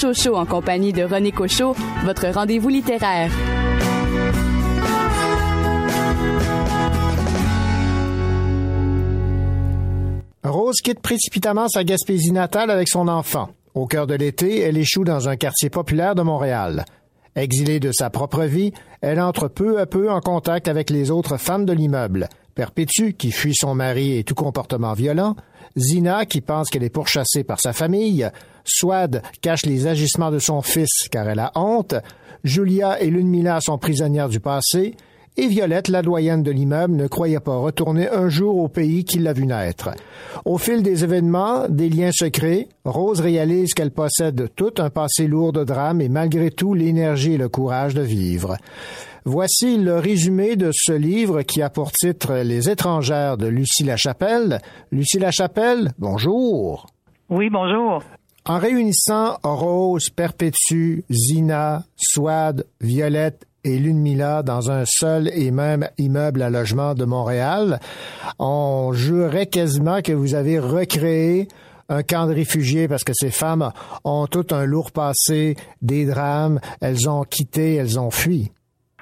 [0.05, 1.75] En compagnie de René Cocho,
[2.05, 3.31] votre rendez-vous littéraire.
[10.43, 13.49] Rose quitte précipitamment sa Gaspésie natale avec son enfant.
[13.73, 16.85] Au cœur de l'été, elle échoue dans un quartier populaire de Montréal.
[17.35, 18.71] Exilée de sa propre vie,
[19.01, 22.29] elle entre peu à peu en contact avec les autres femmes de l'immeuble.
[22.55, 25.35] Perpétue, qui fuit son mari et tout comportement violent,
[25.79, 28.29] Zina, qui pense qu'elle est pourchassée par sa famille,
[28.63, 31.95] Swad cache les agissements de son fils car elle a honte,
[32.43, 34.95] Julia et Lunmila sont prisonnières du passé,
[35.37, 39.19] et Violette, la doyenne de l'immeuble, ne croyait pas retourner un jour au pays qui
[39.19, 39.91] l'a vu naître.
[40.43, 45.53] Au fil des événements, des liens secrets, Rose réalise qu'elle possède tout un passé lourd
[45.53, 48.57] de drames et malgré tout l'énergie et le courage de vivre.
[49.25, 54.59] Voici le résumé de ce livre qui a pour titre Les étrangères de Lucie Lachapelle.
[54.91, 56.87] Lucie Lachapelle, bonjour.
[57.29, 58.01] Oui, bonjour.
[58.45, 66.41] En réunissant Rose, Perpétue, Zina, Swad, Violette et Lunmila dans un seul et même immeuble
[66.41, 67.79] à logement de Montréal,
[68.39, 71.49] on jurerait quasiment que vous avez recréé
[71.89, 73.71] un camp de réfugiés parce que ces femmes
[74.03, 78.51] ont tout un lourd passé, des drames, elles ont quitté, elles ont fui.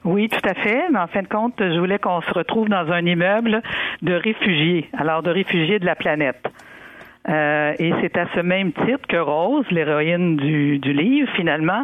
[0.08, 0.86] Oui, tout à fait.
[0.90, 3.62] Mais en fin de compte, je voulais qu'on se retrouve dans un immeuble
[4.02, 6.48] de réfugiés, alors de réfugiés de la planète.
[7.28, 11.84] Euh, et c'est à ce même titre que Rose, l'héroïne du, du livre, finalement,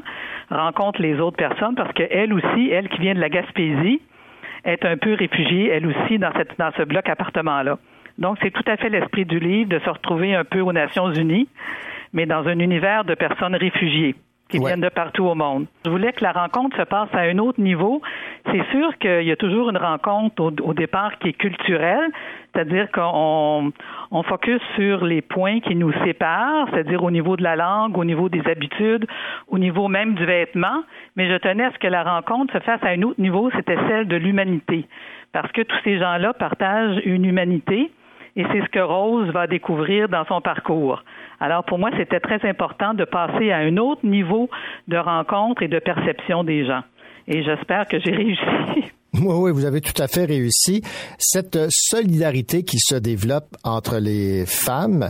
[0.49, 3.99] rencontre les autres personnes parce qu'elle aussi, elle qui vient de la Gaspésie,
[4.63, 7.77] est un peu réfugiée, elle aussi, dans, cette, dans ce bloc appartement-là.
[8.19, 11.11] Donc, c'est tout à fait l'esprit du livre de se retrouver un peu aux Nations
[11.11, 11.49] Unies,
[12.13, 14.15] mais dans un univers de personnes réfugiées
[14.53, 15.65] qui viennent de partout au monde.
[15.83, 18.03] Je voulais que la rencontre se passe à un autre niveau.
[18.51, 22.11] C'est sûr qu'il y a toujours une rencontre au, départ qui est culturelle,
[22.53, 23.71] c'est-à-dire qu'on
[24.11, 28.05] on focus sur les points qui nous séparent, c'est-à-dire au niveau de la langue, au
[28.05, 29.07] niveau des habitudes,
[29.47, 30.83] au niveau même du vêtement,
[31.15, 33.77] mais je tenais à ce que la rencontre se fasse à un autre niveau, c'était
[33.87, 34.85] celle de l'humanité,
[35.31, 37.89] parce que tous ces gens-là partagent une humanité
[38.35, 41.03] et c'est ce que Rose va découvrir dans son parcours.
[41.39, 44.49] Alors pour moi, c'était très important de passer à un autre niveau
[44.87, 46.81] de rencontre et de perception des gens.
[47.27, 48.91] Et j'espère que j'ai réussi.
[49.13, 50.81] Oui, oui, vous avez tout à fait réussi.
[51.19, 55.09] Cette solidarité qui se développe entre les femmes,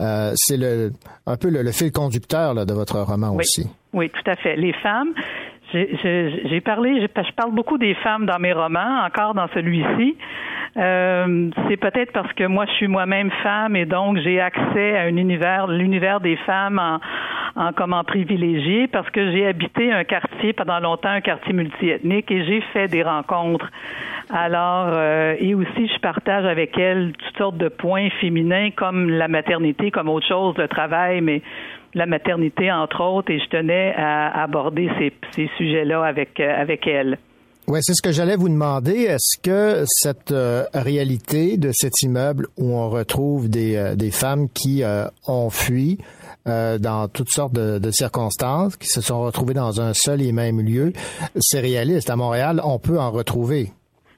[0.00, 0.92] euh, c'est le,
[1.26, 3.66] un peu le, fil conducteur là, de votre roman aussi.
[3.94, 4.56] Oui, tout à fait.
[4.56, 5.14] Les femmes,
[5.72, 10.16] j'ai parlé, je parle beaucoup des femmes dans mes romans, encore dans celui-ci.
[10.76, 15.02] Euh, c'est peut-être parce que moi je suis moi-même femme et donc j'ai accès à
[15.02, 17.00] un univers, l'univers des femmes en,
[17.60, 22.44] en comment privilégié, parce que j'ai habité un quartier pendant longtemps, un quartier multiethnique et
[22.44, 23.68] j'ai fait des rencontres.
[24.30, 29.26] Alors euh, et aussi je partage avec elles toutes sortes de points féminins comme la
[29.26, 31.42] maternité, comme autre chose, le travail, mais
[31.94, 34.88] la maternité entre autres et je tenais à aborder
[35.34, 37.18] ces, sujets-là avec euh, avec elles.
[37.66, 39.02] Oui, c'est ce que j'allais vous demander.
[39.02, 44.82] Est-ce que cette euh, réalité de cet immeuble où on retrouve des, euh, femmes qui
[45.26, 45.98] ont fui
[46.46, 50.94] dans toutes sortes de, circonstances, qui se sont retrouvées dans un seul et même lieu,
[51.38, 52.08] c'est réaliste.
[52.08, 53.70] À Montréal, on peut en retrouver.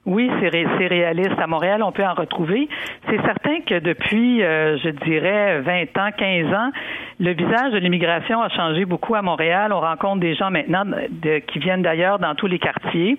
[0.07, 1.39] Oui, c'est, réaliste.
[1.39, 2.69] À Montréal, on peut en retrouver.
[3.09, 6.71] C'est certain que depuis, je dirais, 20 ans, 15 ans,
[7.21, 9.73] le visage de l'immigration a changé beaucoup à Montréal.
[9.73, 13.19] On rencontre des gens maintenant de, qui viennent d'ailleurs dans tous les quartiers.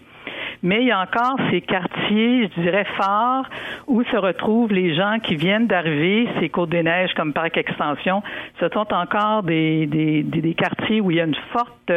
[0.64, 3.45] Mais il y a encore ces quartiers, je dirais, forts
[3.88, 8.22] où se retrouvent les gens qui viennent d'arriver, ces Côtes-des-Neiges comme Parc Extension.
[8.59, 11.91] Ce sont encore des, des, des, quartiers où il y a une forte,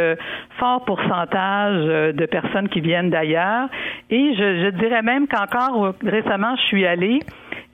[0.59, 3.69] fort pourcentage euh, de personnes qui viennent d'ailleurs.
[4.11, 7.21] Et je, je dirais même qu'encore récemment, je suis allée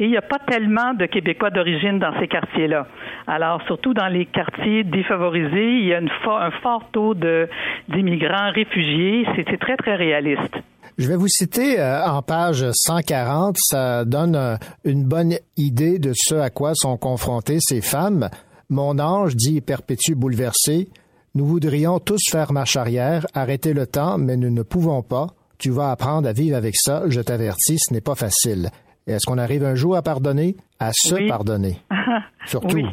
[0.01, 2.87] et il n'y a pas tellement de Québécois d'origine dans ces quartiers-là.
[3.27, 9.27] Alors, surtout dans les quartiers défavorisés, il y a une un fort taux d'immigrants réfugiés.
[9.37, 10.59] C'est très, très réaliste.
[11.01, 16.13] Je vais vous citer euh, en page 140, ça donne euh, une bonne idée de
[16.15, 18.29] ce à quoi sont confrontées ces femmes.
[18.69, 20.91] Mon ange, dit Perpétue bouleversé,
[21.35, 25.29] nous voudrions tous faire marche arrière, arrêter le temps, mais nous ne pouvons pas.
[25.57, 28.69] Tu vas apprendre à vivre avec ça, je t'avertis, ce n'est pas facile.
[29.07, 30.55] Est-ce qu'on arrive un jour à pardonner?
[30.81, 31.79] À se pardonner.
[32.45, 32.77] Surtout.
[32.77, 32.85] Oui.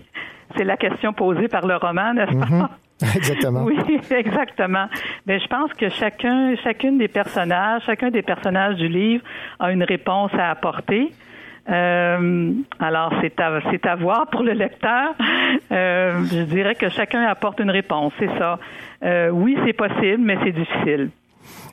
[0.55, 2.45] C'est la question posée par le roman, n'est-ce pas?
[2.45, 2.67] Mhm.
[3.15, 3.63] Exactement.
[3.63, 3.77] Oui,
[4.11, 4.87] exactement.
[5.27, 9.23] Mais je pense que chacun, chacune des personnages, chacun des personnages du livre
[9.59, 11.11] a une réponse à apporter.
[11.69, 15.13] Euh, alors, c'est à, c'est à voir pour le lecteur.
[15.71, 18.57] Euh, je dirais que chacun apporte une réponse, c'est ça.
[19.03, 21.09] Euh, oui, c'est possible, mais c'est difficile.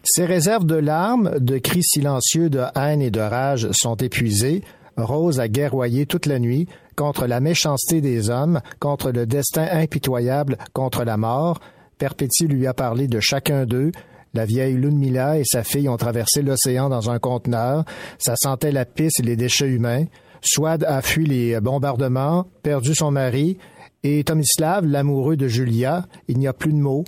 [0.02, 4.62] Ces réserves de larmes, de cris silencieux de haine et de rage sont épuisées.
[4.96, 10.58] Rose a guerroyé toute la nuit, contre la méchanceté des hommes, contre le destin impitoyable,
[10.72, 11.60] contre la mort.
[11.98, 13.92] Perpétue lui a parlé de chacun d'eux,
[14.34, 17.84] la vieille Lunmila et sa fille ont traversé l'océan dans un conteneur.
[18.18, 20.06] Ça sentait la pisse et les déchets humains.
[20.42, 23.56] Swad a fui les bombardements, perdu son mari,
[24.02, 27.04] et Tomislav, l'amoureux de Julia, il n'y a plus de mots.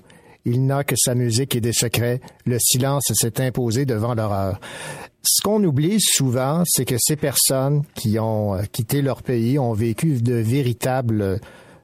[0.47, 2.21] Il n'a que sa musique et des secrets.
[2.47, 4.61] Le silence s'est imposé devant l'horreur.
[5.29, 9.73] Ce qu'on oublie souvent, c'est que ces personnes qui ont euh, quitté leur pays ont
[9.73, 11.41] vécu de véritables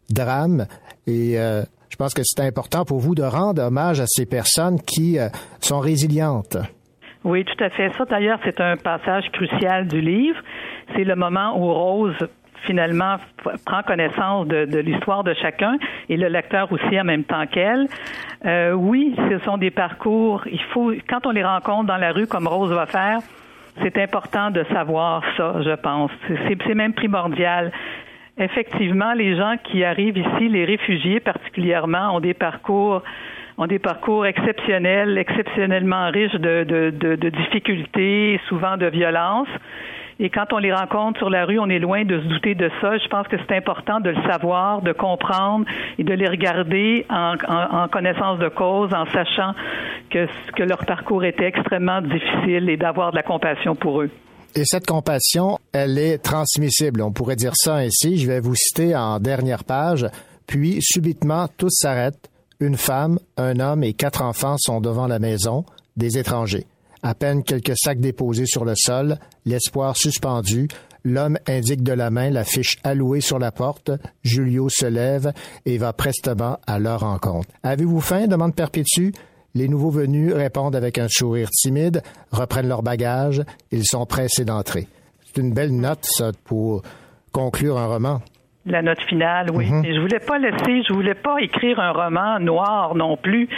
[0.09, 0.67] drames
[1.09, 4.81] et euh, je pense que c'est important pour vous de rendre hommage à ces personnes
[4.81, 5.27] qui euh,
[5.61, 6.57] sont résilientes.
[7.25, 7.91] Oui, tout à fait.
[7.99, 10.39] Ça, d'ailleurs, c'est un passage crucial du livre.
[10.95, 12.17] C'est le moment où Rose
[12.65, 13.17] finalement
[13.65, 15.77] prend connaissance de, l'histoire de chacun
[16.09, 17.87] et le lecteur aussi en même temps qu'elle.
[18.45, 20.43] Euh, oui, ce sont des parcours.
[20.47, 23.19] Il faut, quand on les rencontre dans la rue comme Rose va faire,
[23.83, 26.11] c'est important de savoir ça, je pense.
[26.29, 27.73] C'est même primordial.
[28.39, 33.03] Effectivement, les gens qui arrivent ici, les réfugiés particulièrement, ont des parcours
[33.59, 39.49] ont des parcours exceptionnels, exceptionnellement riches de, de, de, de difficultés, souvent de violence.
[40.25, 42.71] Et quand on les rencontre sur la rue, on est loin de se douter de
[42.81, 42.97] ça.
[42.97, 45.67] Je pense que c'est important de le savoir, de comprendre
[45.99, 49.53] et de les regarder en, connaissance de cause, en sachant
[50.11, 54.11] que, que leur parcours était extrêmement difficile et d'avoir de la compassion pour eux.
[54.55, 57.03] Et cette compassion, elle est transmissible.
[57.03, 58.19] On pourrait dire ça ainsi.
[58.19, 60.07] Je vais vous citer en dernière page.
[60.47, 62.31] Puis, subitement, tout s'arrête.
[62.61, 65.65] Une femme, un homme et quatre enfants sont devant la maison,
[65.97, 66.67] des étrangers.
[67.03, 70.69] À peine quelques sacs déposés sur le sol, l'espoir suspendu,
[71.05, 73.91] l'homme indique de la main la fiche allouée sur la porte.
[74.23, 75.33] Julio se lève
[75.67, 77.49] et va prestement à leur rencontre.
[77.65, 78.29] Avez-vous faim?
[78.29, 79.11] demande Perpétue.
[79.55, 83.43] Les nouveaux venus répondent avec un sourire timide, reprennent leur bagage.
[83.73, 84.87] Ils sont pressés d'entrer.
[85.27, 86.83] C'est une belle note, ça, pour
[87.33, 88.23] conclure un roman.
[88.65, 89.67] La note finale, oui.
[89.71, 93.49] Mm je voulais pas laisser, je voulais pas écrire un roman noir non plus.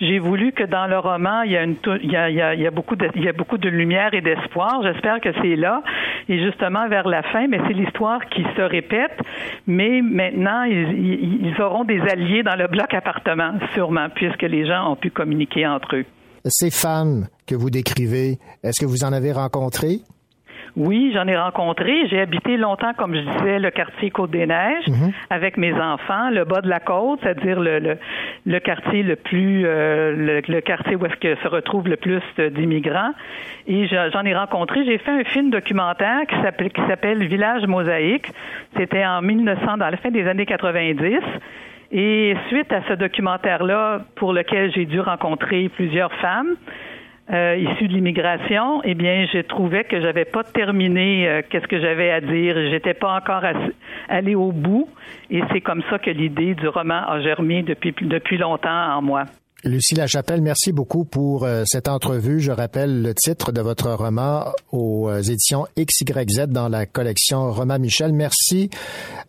[0.00, 2.66] J'ai voulu que dans le roman, il y a une, il y a, il y
[2.66, 4.82] a, beaucoup de, il y a beaucoup de lumière et d'espoir.
[4.82, 5.82] J'espère que c'est là.
[6.28, 9.18] Et justement vers la fin, mais c'est l'histoire qui se répète.
[9.66, 14.92] Mais maintenant, ils, ils auront des alliés dans le bloc appartement, sûrement, puisque les gens
[14.92, 16.04] ont pu communiquer entre eux.
[16.44, 20.00] Ces femmes que vous décrivez, est-ce que vous en avez rencontrées?
[20.74, 22.06] Oui, j'en ai rencontré.
[22.08, 25.12] J'ai habité longtemps, comme je disais, le quartier Côte-des-Neiges mhm.
[25.28, 27.98] avec mes enfants, le bas de la côte, c'est-à-dire le,
[28.46, 33.12] le, quartier le plus, euh, le, quartier où est-ce que se retrouve le plus d'immigrants.
[33.66, 34.84] Et j'en ai rencontré.
[34.86, 38.28] J'ai fait un film documentaire qui s'appelle, qui s'appelle Village Mosaïque.
[38.76, 41.18] C'était en 1900, dans la fin des années 90.
[41.94, 46.56] Et suite à ce documentaire-là, pour lequel j'ai dû rencontrer plusieurs femmes,
[47.30, 52.10] euh, de l'immigration, eh bien, je trouvais que j'avais pas terminé euh, qu'est-ce que j'avais
[52.10, 52.56] à dire.
[52.70, 53.44] J'étais pas encore
[54.08, 54.88] allé au bout,
[55.30, 59.24] et c'est comme ça que l'idée du roman a germé depuis depuis longtemps en moi.
[59.64, 62.40] Lucie Lachapelle, merci beaucoup pour euh, cette entrevue.
[62.40, 67.78] Je rappelle le titre de votre roman aux euh, éditions XYZ dans la collection Romain
[67.78, 68.12] Michel.
[68.12, 68.70] Merci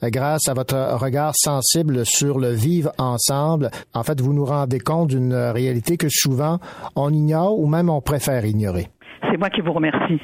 [0.02, 3.70] euh, grâce à votre regard sensible sur le vivre ensemble.
[3.94, 6.58] En fait, vous nous rendez compte d'une réalité que souvent
[6.96, 8.88] on ignore ou même on préfère ignorer.
[9.30, 10.20] C'est moi qui vous remercie.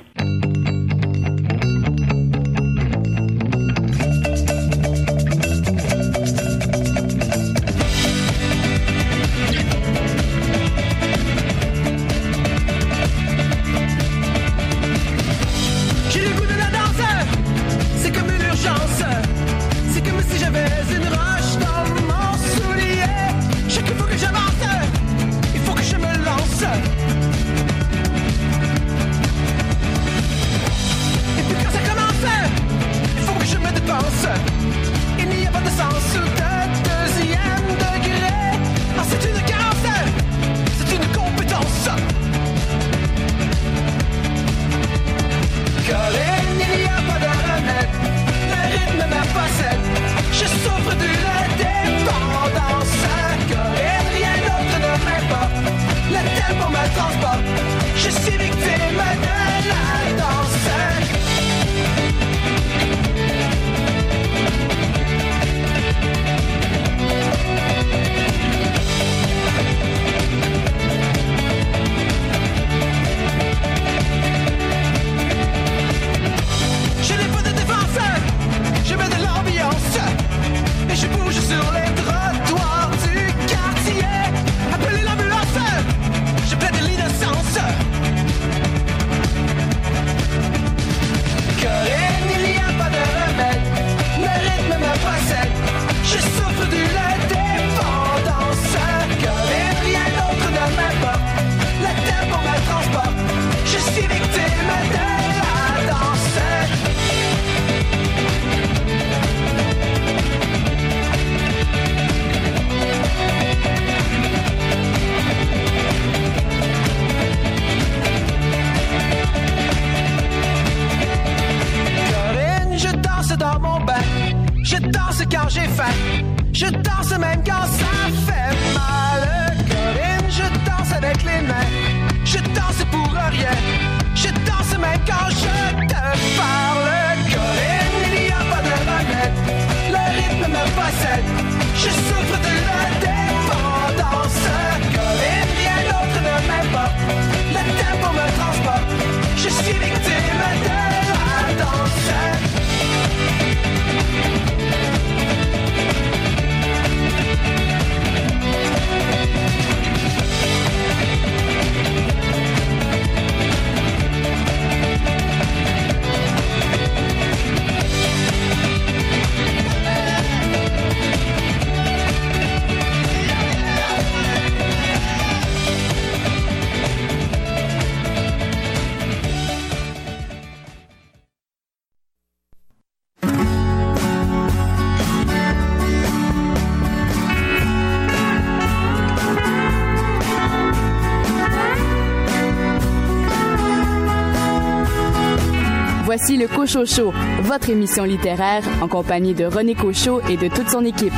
[196.71, 197.11] Cochocho,
[197.41, 201.13] votre émission littéraire en compagnie de René Cochot et de toute son équipe.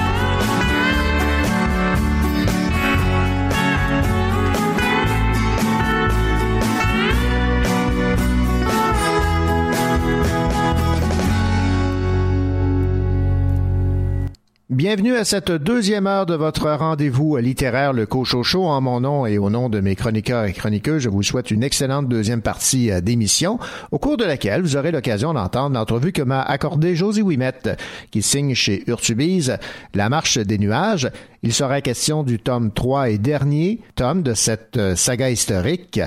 [14.82, 18.66] Bienvenue à cette deuxième heure de votre rendez-vous littéraire, le Cochocho.
[18.66, 21.62] En mon nom et au nom de mes chroniqueurs et chroniqueuses, je vous souhaite une
[21.62, 23.60] excellente deuxième partie euh, d'émission,
[23.92, 27.80] au cours de laquelle vous aurez l'occasion d'entendre l'entrevue que m'a accordée Josie Wimette,
[28.10, 29.60] qui signe chez Urtubise
[29.94, 31.12] La marche des nuages.
[31.44, 36.02] Il sera question du tome 3 et dernier tome de cette euh, saga historique.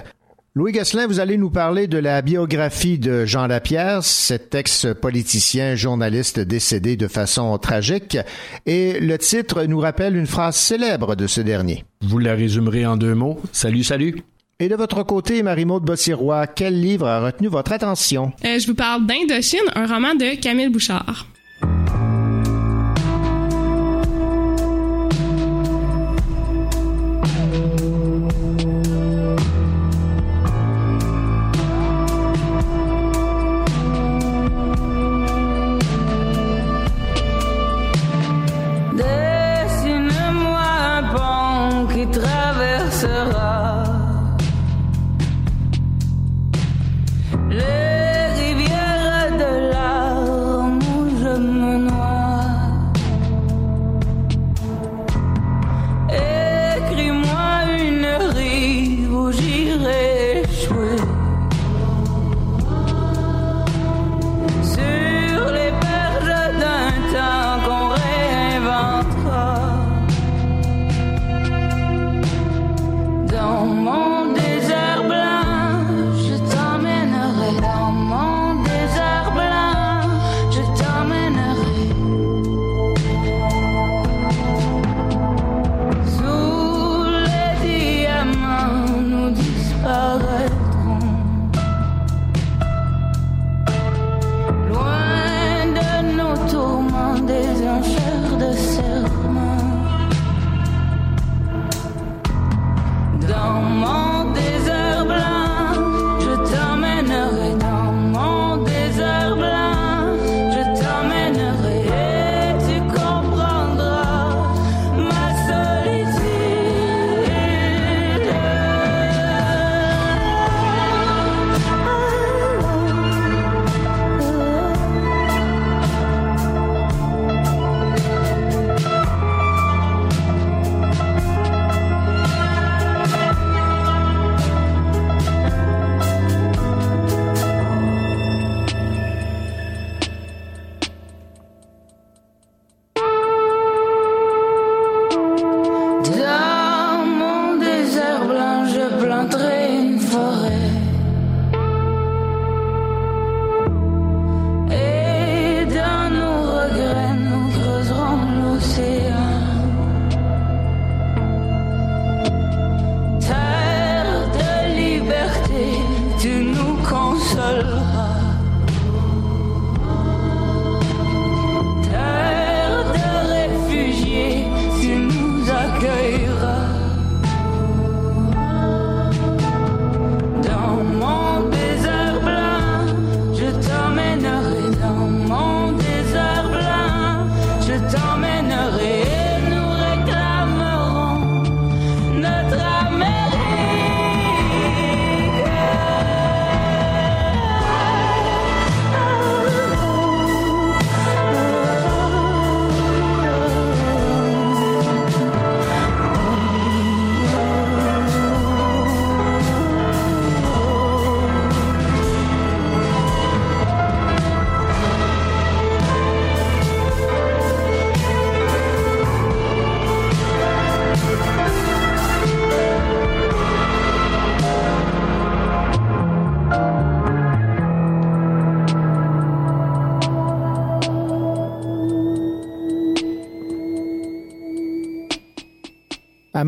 [0.57, 6.39] Louis Gosselin, vous allez nous parler de la biographie de Jean Lapierre, cet ex-politicien, journaliste
[6.39, 8.17] décédé de façon tragique,
[8.65, 11.85] et le titre nous rappelle une phrase célèbre de ce dernier.
[12.03, 13.41] Vous la résumerez en deux mots.
[13.51, 14.23] Salut, salut.
[14.61, 18.31] Et de votre côté, Marie-Maude Bossirois, quel livre a retenu votre attention?
[18.45, 21.27] Euh, je vous parle d'Indochine, un roman de Camille Bouchard.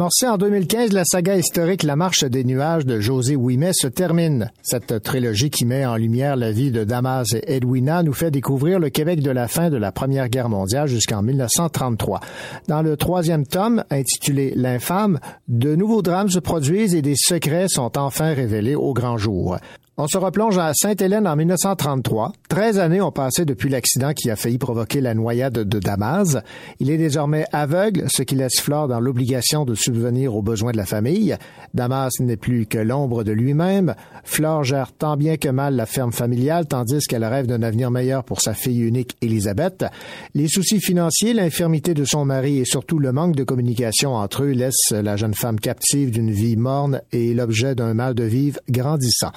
[0.06, 4.52] Amorcée en 2015, la saga historique La Marche des Nuages de José Ouimet se termine.
[4.62, 8.78] Cette trilogie qui met en lumière la vie de Damas et Edwina nous fait découvrir
[8.78, 12.20] le Québec de la fin de la Première Guerre mondiale jusqu'en 1933.
[12.68, 17.98] Dans le troisième tome, intitulé L'infâme, de nouveaux drames se produisent et des secrets sont
[17.98, 19.58] enfin révélés au grand jour.
[19.98, 22.32] On se replonge à Sainte-Hélène en 1933.
[22.50, 26.36] Treize années ont passé depuis l'accident qui a failli provoquer la noyade de Damas.
[26.80, 30.76] Il est désormais aveugle, ce qui laisse Flore dans l'obligation de subvenir aux besoins de
[30.76, 31.34] la famille.
[31.72, 33.94] Damas n'est plus que l'ombre de lui-même.
[34.22, 38.22] Flore gère tant bien que mal la ferme familiale, tandis qu'elle rêve d'un avenir meilleur
[38.22, 39.86] pour sa fille unique Elisabeth.
[40.34, 44.50] Les soucis financiers, l'infirmité de son mari et surtout le manque de communication entre eux
[44.50, 49.32] laissent la jeune femme captive d'une vie morne et l'objet d'un mal de vivre grandissant.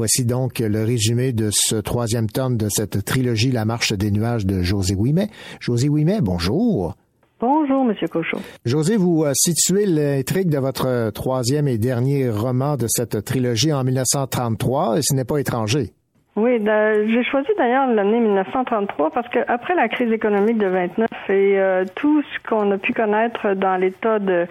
[0.00, 4.46] Voici donc le résumé de ce troisième tome de cette trilogie La marche des nuages
[4.46, 5.28] de José Ouimet.
[5.60, 6.94] José Ouimet, bonjour.
[7.38, 8.38] Bonjour, Monsieur Cochon.
[8.64, 13.84] José, vous euh, situez l'intrigue de votre troisième et dernier roman de cette trilogie en
[13.84, 15.92] 1933, et ce n'est pas étranger.
[16.36, 21.58] Oui, j'ai choisi d'ailleurs l'année 1933 parce que après la crise économique de 29 et
[21.58, 24.46] euh, tout ce qu'on a pu connaître dans l'état de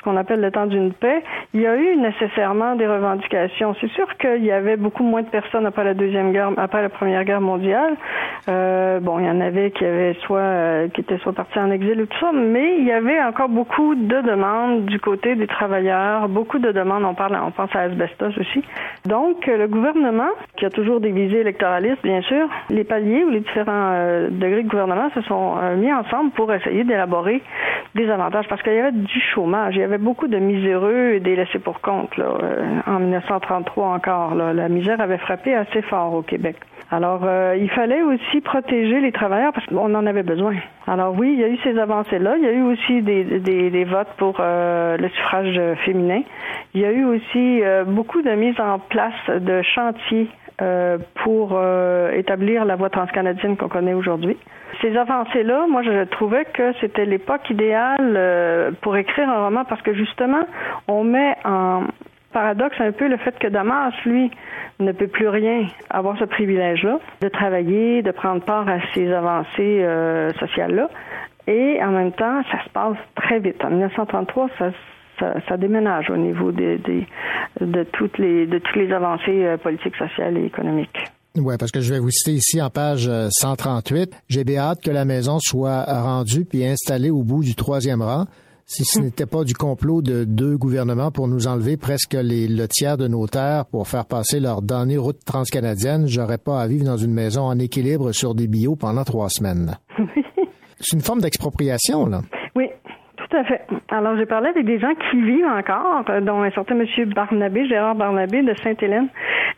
[0.00, 1.22] ce qu'on appelle le temps d'une paix,
[1.52, 3.76] il y a eu nécessairement des revendications.
[3.82, 6.88] C'est sûr qu'il y avait beaucoup moins de personnes après la deuxième guerre, après la
[6.88, 7.96] première guerre mondiale.
[8.48, 11.70] Euh, bon, il y en avait qui avaient soit euh, qui étaient soit partis en
[11.70, 15.46] exil ou tout ça, mais il y avait encore beaucoup de demandes du côté des
[15.46, 17.04] travailleurs, beaucoup de demandes.
[17.04, 18.64] On parle, on pense à asbestos aussi.
[19.04, 23.40] Donc, le gouvernement, qui a toujours des visées électoralistes, bien sûr, les paliers ou les
[23.40, 27.42] différents euh, degrés de gouvernement se sont mis ensemble pour essayer d'élaborer
[27.94, 31.80] des avantages parce qu'il y avait du chômage beaucoup de miséreux et des laissés pour
[31.80, 34.34] compte là, euh, en 1933 encore.
[34.34, 34.52] Là.
[34.52, 36.56] La misère avait frappé assez fort au Québec.
[36.92, 40.56] Alors, euh, il fallait aussi protéger les travailleurs parce qu'on en avait besoin.
[40.88, 42.36] Alors oui, il y a eu ces avancées-là.
[42.36, 46.22] Il y a eu aussi des, des, des votes pour euh, le suffrage féminin.
[46.74, 50.28] Il y a eu aussi beaucoup de mise en place de chantiers
[51.24, 51.60] pour
[52.12, 54.36] établir la voie transcanadienne qu'on connaît aujourd'hui
[54.80, 59.82] ces avancées-là, moi, je trouvais que c'était l'époque idéale euh, pour écrire un roman parce
[59.82, 60.42] que justement,
[60.88, 61.84] on met en
[62.32, 64.30] paradoxe un peu le fait que Damas, lui,
[64.78, 69.82] ne peut plus rien avoir ce privilège-là de travailler, de prendre part à ces avancées
[69.82, 70.88] euh, sociales-là.
[71.46, 73.62] Et en même temps, ça se passe très vite.
[73.64, 74.70] En 1933, ça,
[75.20, 80.36] ça, déménage au niveau des, de toutes les de toutes les avancées euh, politiques, sociales
[80.38, 80.98] et économiques.
[81.36, 84.12] Oui, parce que je vais vous citer ici en page 138.
[84.12, 88.02] Euh, J'ai bien hâte que la maison soit rendue puis installée au bout du troisième
[88.02, 88.24] rang.
[88.66, 92.68] Si ce n'était pas du complot de deux gouvernements pour nous enlever presque les, le
[92.68, 96.84] tiers de nos terres pour faire passer leur dernière route transcanadienne, j'aurais pas à vivre
[96.84, 99.76] dans une maison en équilibre sur des bio pendant trois semaines.
[100.78, 102.22] C'est une forme d'expropriation, là.
[103.30, 103.62] Tout à fait.
[103.90, 107.94] Alors, j'ai parlé avec des gens qui vivent encore, dont un certain monsieur Barnabé, Gérard
[107.94, 109.08] Barnabé de Sainte-Hélène.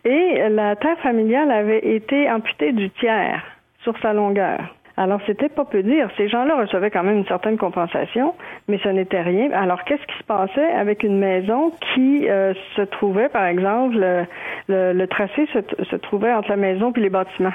[0.04, 3.42] Et la terre familiale avait été amputée du tiers
[3.82, 4.60] sur sa longueur.
[4.98, 6.10] Alors, c'était pas peu dire.
[6.18, 8.34] Ces gens-là recevaient quand même une certaine compensation,
[8.68, 9.50] mais ce n'était rien.
[9.52, 13.96] Alors, qu'est-ce qui se passait avec une maison qui euh, se trouvait, par exemple,
[14.68, 17.54] le, tracé se, trouvait entre la maison et les bâtiments?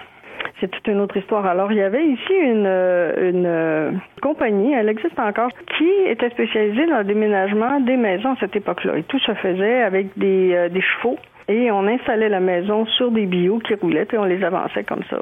[0.60, 1.46] C'est toute une autre histoire.
[1.46, 3.92] Alors, il y avait ici une, une euh,
[4.22, 8.98] compagnie, elle existe encore, qui était spécialisée dans le déménagement des maisons à cette époque-là.
[8.98, 11.18] Et tout se faisait avec des, euh, des chevaux
[11.50, 15.04] et on installait la maison sur des bio qui roulaient et on les avançait comme
[15.10, 15.18] ça.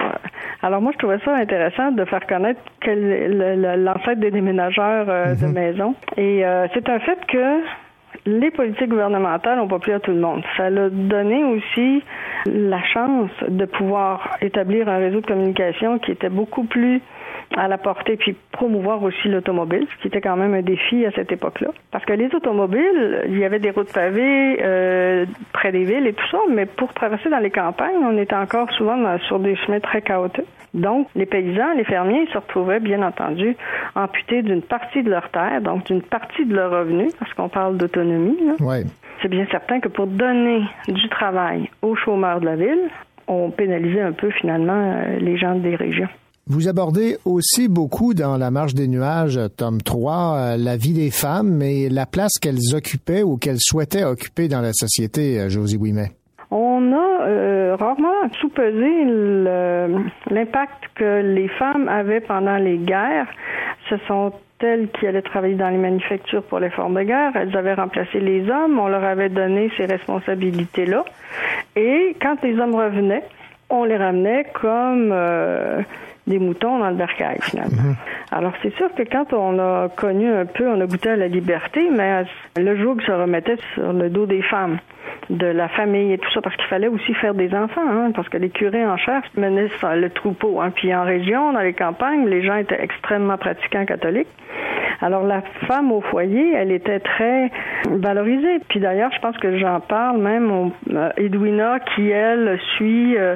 [0.63, 5.53] Alors moi, je trouvais ça intéressant de faire connaître l'ancêtre des déménageurs euh, de mhm.
[5.53, 5.95] maison.
[6.17, 7.61] Et c'est un fait que
[8.25, 10.43] les politiques gouvernementales n'ont pas plu à tout le monde.
[10.57, 12.03] Ça a donné aussi
[12.45, 17.01] la chance de pouvoir établir un réseau de communication qui était beaucoup plus
[17.55, 21.11] à la portée, puis promouvoir aussi l'automobile, ce qui était quand même un défi à
[21.11, 21.69] cette époque-là.
[21.91, 26.13] Parce que les automobiles, il y avait des routes pavées euh, près des villes et
[26.13, 29.79] tout ça, mais pour traverser dans les campagnes, on était encore souvent sur des chemins
[29.79, 30.45] très chaotiques.
[30.73, 33.55] Donc, les paysans, les fermiers se retrouvaient, bien entendu,
[33.95, 37.77] amputés d'une partie de leur terre, donc d'une partie de leur revenu, parce qu'on parle
[37.77, 38.37] d'autonomie.
[39.21, 42.89] C'est bien certain que pour donner du travail aux chômeurs de la ville,
[43.27, 46.09] on pénalisait un peu finalement euh, les gens des régions.
[46.47, 51.09] Vous abordez aussi beaucoup dans La marche des nuages, tome 3, euh, la vie des
[51.09, 55.75] femmes et la place qu'elles occupaient ou qu'elles souhaitaient occuper dans la société, euh, Josie
[55.75, 56.11] Ouimet.
[56.51, 59.05] On a euh, rarement sous-pesé
[60.29, 63.27] l'impact que les femmes avaient pendant les guerres.
[63.89, 67.31] Ce sont elles qui allaient travailler dans les manufactures pour les formes de guerre.
[67.35, 68.77] Elles avaient remplacé les hommes.
[68.77, 71.05] On leur avait donné ces responsabilités-là.
[71.75, 73.23] Et quand les hommes revenaient,
[73.71, 75.81] on les ramenait comme euh,
[76.27, 77.81] des moutons dans le bercail, finalement.
[77.83, 77.95] Mhm.
[78.31, 81.27] Alors, c'est sûr que quand on a connu un peu, on a goûté à la
[81.27, 82.25] liberté, mais
[82.57, 84.77] le joug se remettait sur le dos des femmes,
[85.29, 88.29] de la famille et tout ça, parce qu'il fallait aussi faire des enfants, hein, parce
[88.29, 90.61] que les curés en chef menaient le troupeau.
[90.61, 90.71] Hein.
[90.75, 94.27] Puis en région, dans les campagnes, les gens étaient extrêmement pratiquants catholiques.
[95.01, 97.51] Alors la femme au foyer, elle était très
[97.89, 98.59] valorisée.
[98.69, 103.35] Puis d'ailleurs, je pense que j'en parle même au, euh, Edwina qui elle suit euh,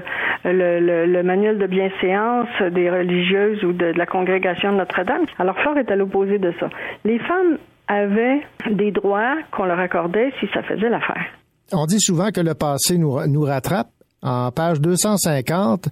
[0.54, 5.24] le, le- le manuel de bienséance des religieuses ou de, de la congrégation de Notre-Dame.
[5.38, 6.70] Alors Flore est à l'opposé de ça.
[7.06, 8.42] Les femmes avaient
[8.72, 11.26] des droits qu'on leur accordait si ça faisait l'affaire.
[11.74, 13.88] On dit souvent que le passé nous, nous rattrape.
[14.22, 15.88] En page 250,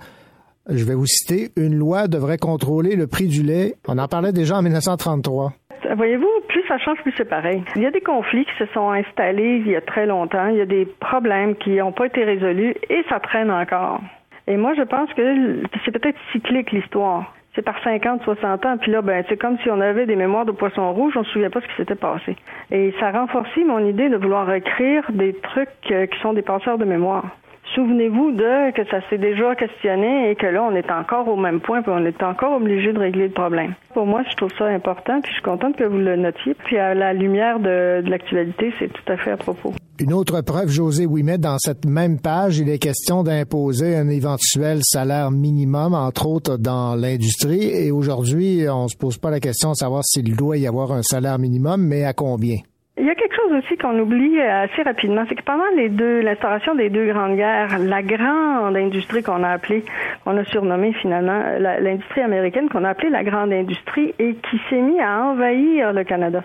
[0.69, 3.75] je vais vous citer, une loi devrait contrôler le prix du lait.
[3.87, 5.53] On en parlait déjà en 1933.
[5.95, 7.63] Voyez-vous, plus ça change, plus c'est pareil.
[7.77, 10.47] Il y a des conflits qui se sont installés il y a très longtemps.
[10.47, 14.01] Il y a des problèmes qui n'ont pas été résolus et ça traîne encore.
[14.47, 17.33] Et moi, je pense que c'est peut-être cyclique l'histoire.
[17.53, 20.45] C'est par 50, 60 ans, puis là, ben, c'est comme si on avait des mémoires
[20.45, 22.35] de poisson rouge, on ne se souvient pas ce qui s'était passé.
[22.71, 26.77] Et ça renforcit mon idée de vouloir écrire des trucs euh, qui sont des passeurs
[26.77, 27.25] de mémoire.
[27.73, 31.59] Souvenez-vous de que ça s'est déjà questionné et que là, on est encore au même
[31.59, 33.73] point, puis on est encore obligé de régler le problème.
[33.93, 36.53] Pour moi, je trouve ça important, puis je suis contente que vous le notiez.
[36.53, 39.73] Puis à la lumière de l'actualité, c'est tout à fait à propos.
[39.99, 44.81] Une autre preuve, José Ouimet, dans cette même page, il est question d'imposer un éventuel
[44.83, 47.71] salaire minimum, entre autres dans l'industrie.
[47.73, 51.01] Et aujourd'hui, on se pose pas la question de savoir s'il doit y avoir un
[51.01, 52.57] salaire minimum, mais à combien?
[52.99, 55.89] Il y a quelque chose aussi qu'on oublie euh, assez rapidement, c'est que pendant les
[55.89, 59.83] deux, l'instauration des deux grandes guerres, la grande industrie qu'on a appelée,
[60.23, 64.81] qu'on a surnommée finalement l'industrie américaine, qu'on a appelée la grande industrie et qui s'est
[64.81, 66.43] mis à envahir le Canada.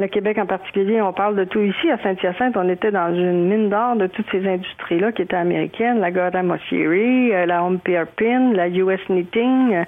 [0.00, 1.88] Le Québec en particulier, on parle de tout ici.
[1.88, 6.00] À Saint-Hyacinthe, on était dans une mine d'or de toutes ces industries-là qui étaient américaines,
[6.00, 9.84] la Gotham Osiri, euh, la Home Pin, la US Knitting, euh,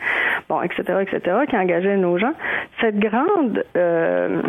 [0.49, 2.35] bon, etc., etc., qui engageaient nos gens.
[2.81, 4.43] Cette grande euh,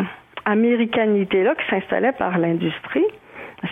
[0.44, 3.06] américanité-là qui s'installait par l'industrie,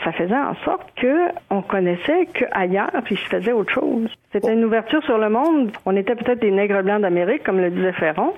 [0.05, 4.09] ça faisait en sorte que on connaissait qu'ailleurs, puis je faisais autre chose.
[4.33, 5.71] C'était une ouverture sur le monde.
[5.85, 8.33] On était peut-être des nègres blancs d'Amérique, comme le disait Ferron,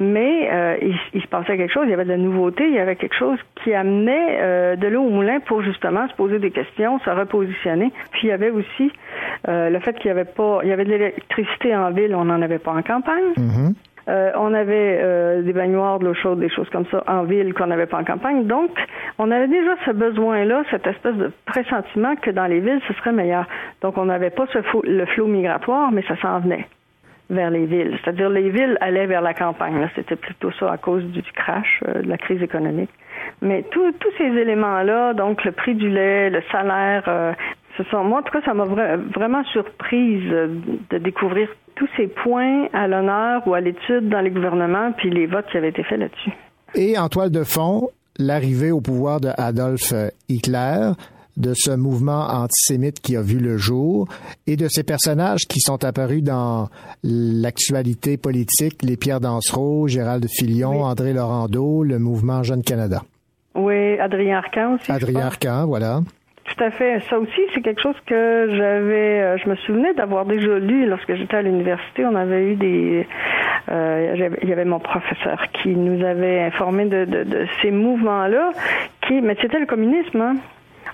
[0.00, 0.76] mais euh,
[1.12, 3.14] il, se passait quelque chose, il y avait de la nouveauté, il y avait quelque
[3.16, 7.10] chose qui amenait euh, de l'eau au moulin pour justement se poser des questions, se
[7.10, 7.92] repositionner.
[8.10, 8.90] Puis il y avait aussi
[9.48, 12.24] euh, le fait qu'il y avait pas, il y avait de l'électricité en ville, on
[12.24, 13.74] n'en avait pas en campagne.
[14.08, 17.54] Euh, on avait euh, des baignoires, de l'eau chaude, des choses comme ça en ville
[17.54, 18.46] qu'on n'avait pas en campagne.
[18.46, 18.70] Donc,
[19.18, 23.12] on avait déjà ce besoin-là, cette espèce de pressentiment que dans les villes, ce serait
[23.12, 23.46] meilleur.
[23.80, 24.44] Donc, on n'avait pas
[24.84, 26.66] le flot migratoire, mais ça s'en venait
[27.30, 27.96] vers les villes.
[28.04, 29.88] C'est-à-dire, les villes allaient vers la campagne.
[29.94, 32.90] C'était plutôt ça à cause du crash, euh, de la crise économique.
[33.40, 37.34] Mais tous ces éléments-là, donc le prix du lait, le salaire,
[37.78, 40.30] ce sont, moi, en tout cas, ça m'a vra- vraiment surprise
[40.90, 45.26] de découvrir tous ces points à l'honneur ou à l'étude dans les gouvernements, puis les
[45.26, 46.32] votes qui avaient été faits là-dessus.
[46.74, 49.92] Et en toile de fond, l'arrivée au pouvoir de Adolf
[50.28, 50.90] Hitler,
[51.36, 54.08] de ce mouvement antisémite qui a vu le jour
[54.46, 56.68] et de ces personnages qui sont apparus dans
[57.02, 63.02] l'actualité politique, les Pierre Dansereau, Gérald Filion, André Laurando, le mouvement Jeune Canada.
[63.54, 64.90] Oui, Adrien Arcan aussi.
[64.90, 65.26] Adrien.
[65.26, 66.00] Arcan, voilà.
[66.44, 67.00] Tout à fait.
[67.08, 71.14] Ça aussi, c'est quelque chose que j'avais, euh, je me souvenais d'avoir déjà lu lorsque
[71.14, 72.04] j'étais à l'université.
[72.04, 73.06] On avait eu des,
[73.70, 78.50] euh, il y avait mon professeur qui nous avait informé de, de, de ces mouvements-là,
[79.02, 80.20] qui, mais c'était le communisme.
[80.20, 80.34] Hein.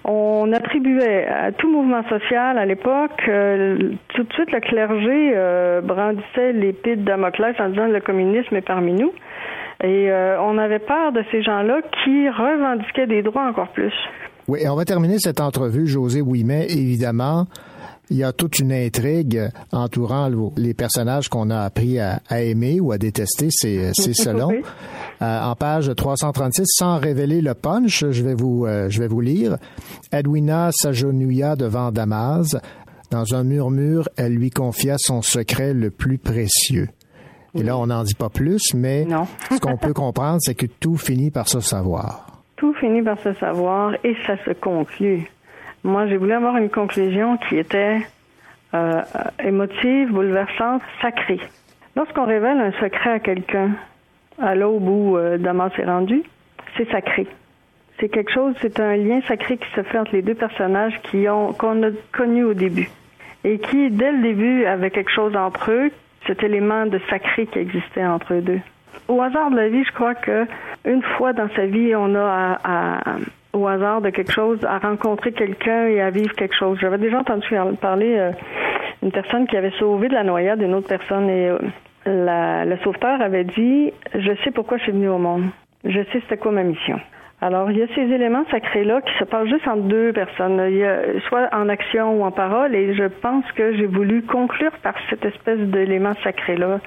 [0.05, 3.77] On attribuait à tout mouvement social à l'époque, euh,
[4.14, 8.93] tout de suite le clergé brandissait l'épée de Damoclès en disant le communisme est parmi
[8.93, 9.12] nous.
[9.82, 13.94] Et on avait peur de ces gens-là qui revendiquaient des droits encore plus.
[14.51, 17.47] Oui, et on va terminer cette entrevue, José Ouimet, évidemment.
[18.12, 22.40] Il y a toute une intrigue entourant le- les personnages qu'on a appris à, à
[22.43, 24.48] aimer ou à détester, c'est selon.
[24.48, 24.62] Oui.
[25.22, 29.20] Euh, en page 336, sans révéler le punch, je vais vous, euh, je vais vous
[29.20, 29.56] lire.
[30.10, 32.56] Edwina s'agenouilla devant Damas.
[33.12, 36.89] Dans un murmure, elle lui confia son secret le plus précieux.
[37.55, 39.06] Et là, on n'en dit pas plus, mais
[39.52, 42.40] ce qu'on peut comprendre, c'est que tout finit par se savoir.
[42.61, 45.27] Tout finit par se savoir et ça se conclut.
[45.82, 48.01] Moi, j'ai voulu avoir une conclusion qui était
[48.74, 49.01] euh,
[49.43, 51.41] émotive, bouleversante, sacrée.
[51.97, 53.70] Lorsqu'on révèle un secret à quelqu'un,
[54.39, 56.23] à l'aube où euh, Damas est rendu,
[56.77, 57.27] c'est sacré.
[57.99, 61.27] C'est quelque chose, c'est un lien sacré qui se fait entre les deux personnages qui
[61.31, 62.91] ont qu'on a connus au début
[63.43, 65.91] et qui, dès le début, avaient quelque chose entre eux,
[66.27, 68.61] cet élément de sacré qui existait entre eux deux.
[69.09, 70.47] Au hasard de la vie, je crois que
[70.85, 72.59] une fois dans sa vie, on a
[73.53, 76.79] au hasard de quelque chose à rencontrer quelqu'un et à vivre quelque chose.
[76.81, 77.49] J'avais déjà entendu
[77.81, 81.51] parler euh, personne qui avait sauvé de la noyade une autre personne et
[82.07, 85.47] la, le sauveteur avait dit Je sais pourquoi je suis venu au monde.
[85.85, 87.01] Je sais c'était quoi ma mission.
[87.43, 90.77] Alors, il y a ces éléments sacrés-là qui se passent juste entre deux personnes, il
[90.77, 94.73] y a, soit en action ou en parole, et je pense que j'ai voulu conclure
[94.83, 96.81] par cette espèce d'élément sacré-là,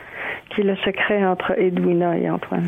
[0.50, 2.68] qui est le secret entre Edwina et Antoine.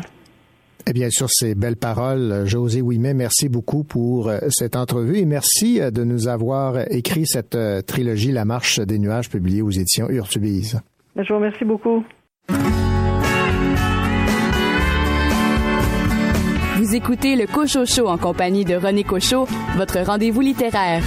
[0.88, 5.24] Et bien sûr, ces belles paroles, José Ouimet, merci beaucoup pour euh, cette entrevue et
[5.24, 9.70] merci euh, de nous avoir écrit cette euh, trilogie La Marche des Nuages publiée aux
[9.70, 10.80] éditions Urtubise.
[11.16, 12.04] Je vous remercie beaucoup.
[16.86, 21.02] Vous écoutez le Cochocho en compagnie de René Cochot, votre rendez-vous littéraire.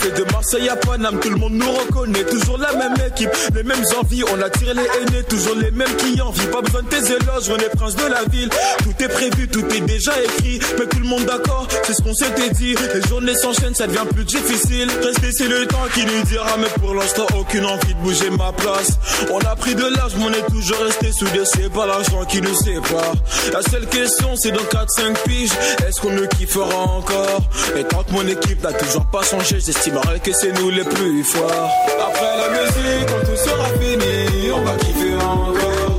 [0.00, 2.24] A tout raflé de Marseille à Paname, tout le monde nous reconnaît.
[2.24, 4.24] Toujours la même équipe, les mêmes envies.
[4.32, 6.46] On attire les aînés, toujours les mêmes qui envient.
[6.46, 8.48] Pas besoin de tes éloges, on est prince de la ville.
[8.82, 10.58] Tout est prévu, tout est déjà écrit.
[10.78, 12.74] Mais tout le monde d'accord, c'est ce qu'on s'était dit.
[12.94, 14.88] Les journées s'enchaînent, ça devient plus difficile.
[15.04, 16.56] Rester, c'est le temps qui nous dira.
[16.58, 18.92] Mais pour l'instant, aucune envie de bouger ma place.
[19.30, 21.44] On a pris de l'âge, mais on est toujours resté soudés.
[21.44, 23.12] C'est pas l'argent qui nous sépare.
[23.52, 25.52] La seule question, c'est dans 4-5 piges.
[25.86, 27.42] Est-ce qu'on ne kiffera encore?
[27.76, 31.24] Et tant que mon équipe n'a toujours pas changé, j'estimerais que c'est nous les plus
[31.24, 31.70] forts.
[31.98, 35.89] Après la musique, quand tout sera fini, on va kiffer encore.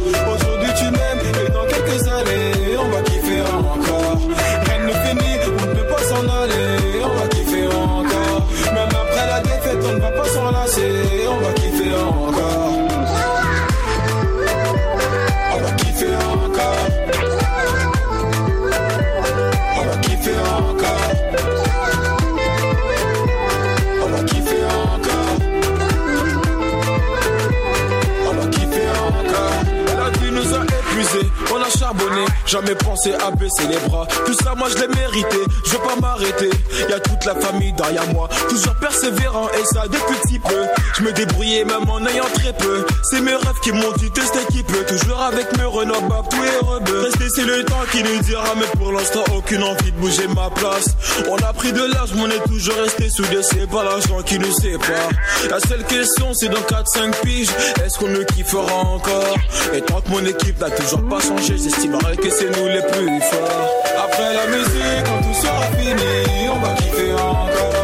[32.52, 34.06] Jamais pensé à baisser les bras.
[34.26, 36.50] Tout ça, moi je l'ai mérité, je veux pas m'arrêter.
[36.90, 40.66] Y a toute la famille derrière moi, toujours persévérant et ça depuis petit peu.
[40.98, 42.86] Je me débrouillais même en ayant très peu.
[43.10, 46.44] C'est mes rêves qui m'ont dit de cette équipe, toujours avec mes Renault, Bab, tout
[46.44, 47.02] et rebeux.
[47.04, 50.50] Rester, c'est le temps qui nous dira, mais pour l'instant, aucune envie de bouger ma
[50.50, 50.90] place.
[51.30, 54.38] On a pris de l'âge, mais on est toujours resté soudés, c'est pas l'argent qui
[54.40, 55.10] nous sépare.
[55.50, 57.50] La seule question, c'est dans 4-5 piges,
[57.86, 59.36] est-ce qu'on ne kiffera encore?
[59.74, 63.22] Et tant que mon équipe n'a toujours pas changé, j'estimerais que c'est nous les plus
[63.22, 63.70] forts.
[64.04, 67.81] Après la musique, quand tout sera fini, on va kiffer encore.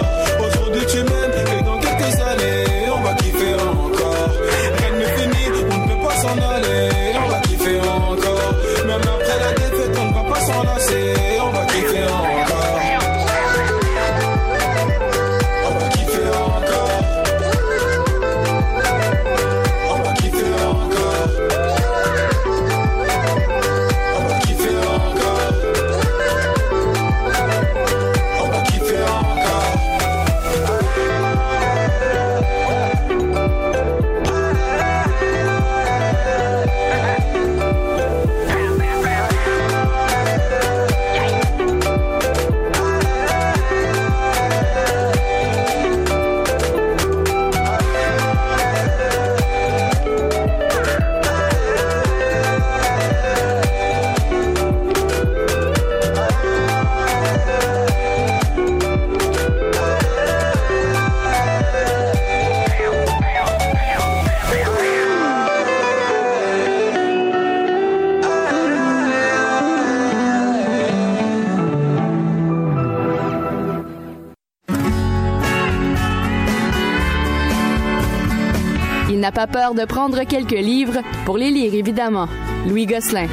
[79.37, 82.27] Pas peur de prendre quelques livres pour les lire, évidemment.
[82.67, 83.27] Louis Gosselin.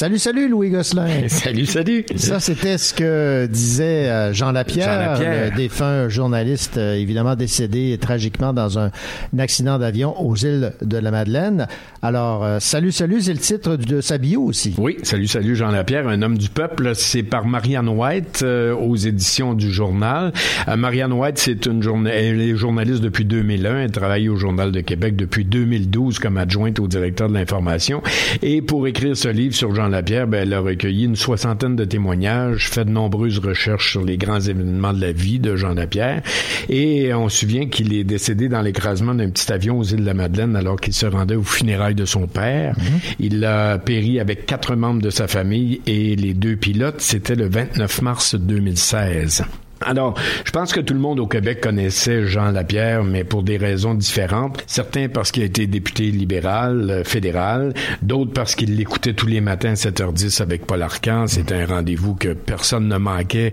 [0.00, 1.08] Salut, salut, Louis Gosselin.
[1.28, 2.06] salut, salut.
[2.16, 5.50] Ça, c'était ce que disait euh, Jean Lapierre, Jean Lapierre.
[5.50, 10.96] le défunt journaliste, euh, évidemment décédé tragiquement dans un, un accident d'avion aux îles de
[10.96, 11.66] la Madeleine.
[12.02, 14.74] Alors, euh, salut, salut, c'est le titre de sa bio aussi.
[14.78, 16.92] Oui, salut, salut, Jean Lapierre, un homme du peuple.
[16.94, 20.32] C'est par Marianne White euh, aux éditions du journal.
[20.66, 23.80] Euh, Marianne White, c'est une elle est journaliste depuis 2001.
[23.80, 28.02] Elle travaille au Journal de Québec depuis 2012 comme adjointe au directeur de l'information.
[28.40, 31.84] Et pour écrire ce livre sur Jean Lapierre, ben, elle a recueilli une soixantaine de
[31.84, 36.22] témoignages, fait de nombreuses recherches sur les grands événements de la vie de Jean Lapierre.
[36.68, 40.06] Et on se souvient qu'il est décédé dans l'écrasement d'un petit avion aux îles de
[40.06, 42.74] la Madeleine alors qu'il se rendait aux funérailles de son père.
[42.76, 43.14] Mm-hmm.
[43.20, 47.48] Il a péri avec quatre membres de sa famille et les deux pilotes, c'était le
[47.48, 49.44] 29 mars 2016.
[49.82, 53.56] Alors, je pense que tout le monde au Québec connaissait Jean Lapierre, mais pour des
[53.56, 54.62] raisons différentes.
[54.66, 59.40] Certains parce qu'il a été député libéral, euh, fédéral, d'autres parce qu'il l'écoutait tous les
[59.40, 61.26] matins à 7h10 avec Paul Arcan.
[61.26, 63.52] C'était un rendez-vous que personne ne manquait,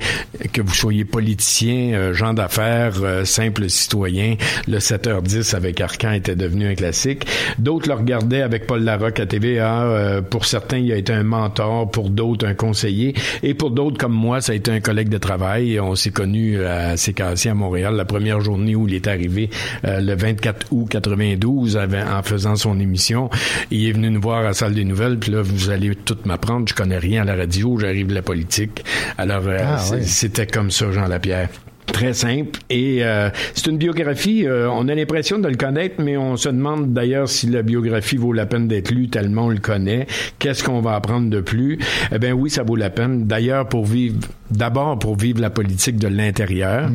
[0.51, 4.35] que vous soyez politicien, euh, gens d'affaires, euh, simple citoyen.
[4.67, 7.25] Le 7h10 avec Arcan était devenu un classique.
[7.57, 9.83] D'autres le regardaient avec Paul Larocque à TVA.
[9.83, 13.13] Euh, pour certains, il a été un mentor, pour d'autres, un conseiller.
[13.43, 15.79] Et pour d'autres, comme moi, ça a été un collègue de travail.
[16.21, 19.51] Connu à CKC à Montréal la première journée où il est arrivé
[19.85, 23.29] euh, le 24 août 92 avec- en faisant son émission.
[23.69, 26.17] Il est venu nous voir à la salle des nouvelles, puis là, vous allez tout
[26.25, 26.67] m'apprendre.
[26.67, 28.83] Je connais rien à la radio, j'arrive de la politique.
[29.19, 30.01] Alors, euh, Ah, ouais.
[30.01, 31.49] c'était comme ça, Jean Lapierre.
[31.93, 32.59] Très simple.
[32.69, 36.49] Et euh, c'est une biographie, euh, on a l'impression de le connaître, mais on se
[36.49, 40.05] demande d'ailleurs si la biographie vaut la peine d'être lue tellement on le connaît.
[40.37, 41.79] Qu'est-ce qu'on va apprendre de plus?
[42.13, 43.25] Eh bien oui, ça vaut la peine.
[43.25, 44.17] D'ailleurs, pour vivre,
[44.51, 46.89] d'abord pour vivre la politique de l'intérieur,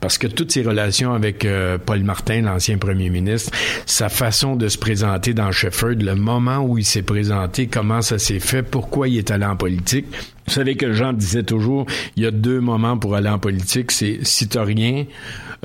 [0.00, 3.50] parce que toutes ses relations avec euh, Paul Martin, l'ancien premier ministre,
[3.86, 8.18] sa façon de se présenter dans Shefford, le moment où il s'est présenté, comment ça
[8.18, 10.06] s'est fait, pourquoi il est allé en politique.
[10.46, 11.86] Vous savez que Jean disait toujours,
[12.16, 15.06] il y a deux moments pour aller en politique, c'est si t'as rien,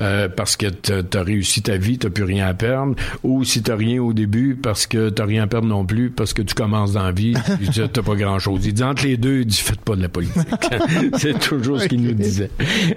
[0.00, 3.62] euh, parce que t'as as réussi ta vie, t'as plus rien à perdre, ou si
[3.62, 6.54] t'as rien au début, parce que t'as rien à perdre non plus, parce que tu
[6.54, 7.34] commences dans la vie,
[7.92, 8.64] t'as pas grand chose.
[8.64, 10.40] Il dit entre les deux, il dit faites pas de la politique.
[11.32, 12.50] c'est toujours ce qu'il nous disait.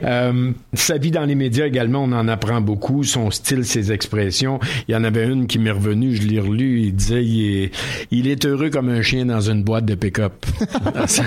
[0.03, 4.59] Euh, sa vie dans les médias également, on en apprend beaucoup, son style, ses expressions.
[4.87, 7.71] Il y en avait une qui m'est revenue, je l'ai relue, il disait il est,
[8.11, 10.45] il est heureux comme un chien dans une boîte de pick-up.
[11.07, 11.23] ça,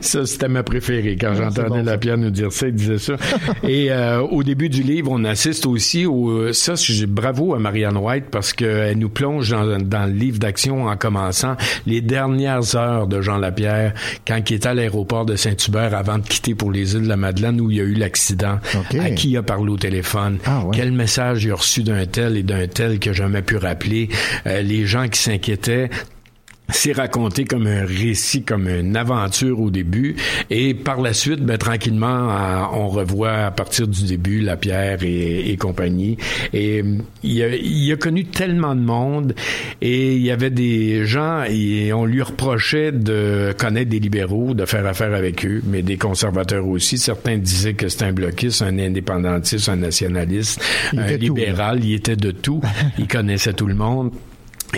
[0.00, 1.16] ça, c'était ma préférée.
[1.20, 3.14] Quand j'entendais la pierre nous dire ça, il disait ça.
[3.62, 6.52] Et euh, au début du livre, on assiste aussi au...
[6.52, 10.86] Ça, j'ai bravo à Marianne White parce qu'elle nous plonge dans, dans le livre d'action
[10.86, 11.56] en commençant
[11.86, 13.94] les dernières heures de Jean Lapierre
[14.26, 17.16] quand il était à l'aéroport de Saint-Hubert avant de quitter pour les îles de la
[17.16, 18.58] Madeleine où il y a eu l'accident.
[19.00, 20.38] À qui il a parlé au téléphone?
[20.72, 24.08] Quel message il a reçu d'un tel et d'un tel que jamais pu rappeler?
[24.46, 25.90] Euh, les gens qui s'inquiétaient
[26.72, 30.16] c'est raconté comme un récit, comme une aventure au début,
[30.50, 35.02] et par la suite, ben, tranquillement, euh, on revoit à partir du début la pierre
[35.02, 36.16] et, et compagnie.
[36.52, 39.34] Et euh, il a, il a connu tellement de monde,
[39.80, 44.64] et il y avait des gens, et on lui reprochait de connaître des libéraux, de
[44.64, 46.98] faire affaire avec eux, mais des conservateurs aussi.
[46.98, 50.62] Certains disaient que c'était un bloquiste, un indépendantiste, un nationaliste,
[50.92, 52.60] Il un était tout, libéral, il était de tout.
[52.98, 54.12] il connaissait tout le monde.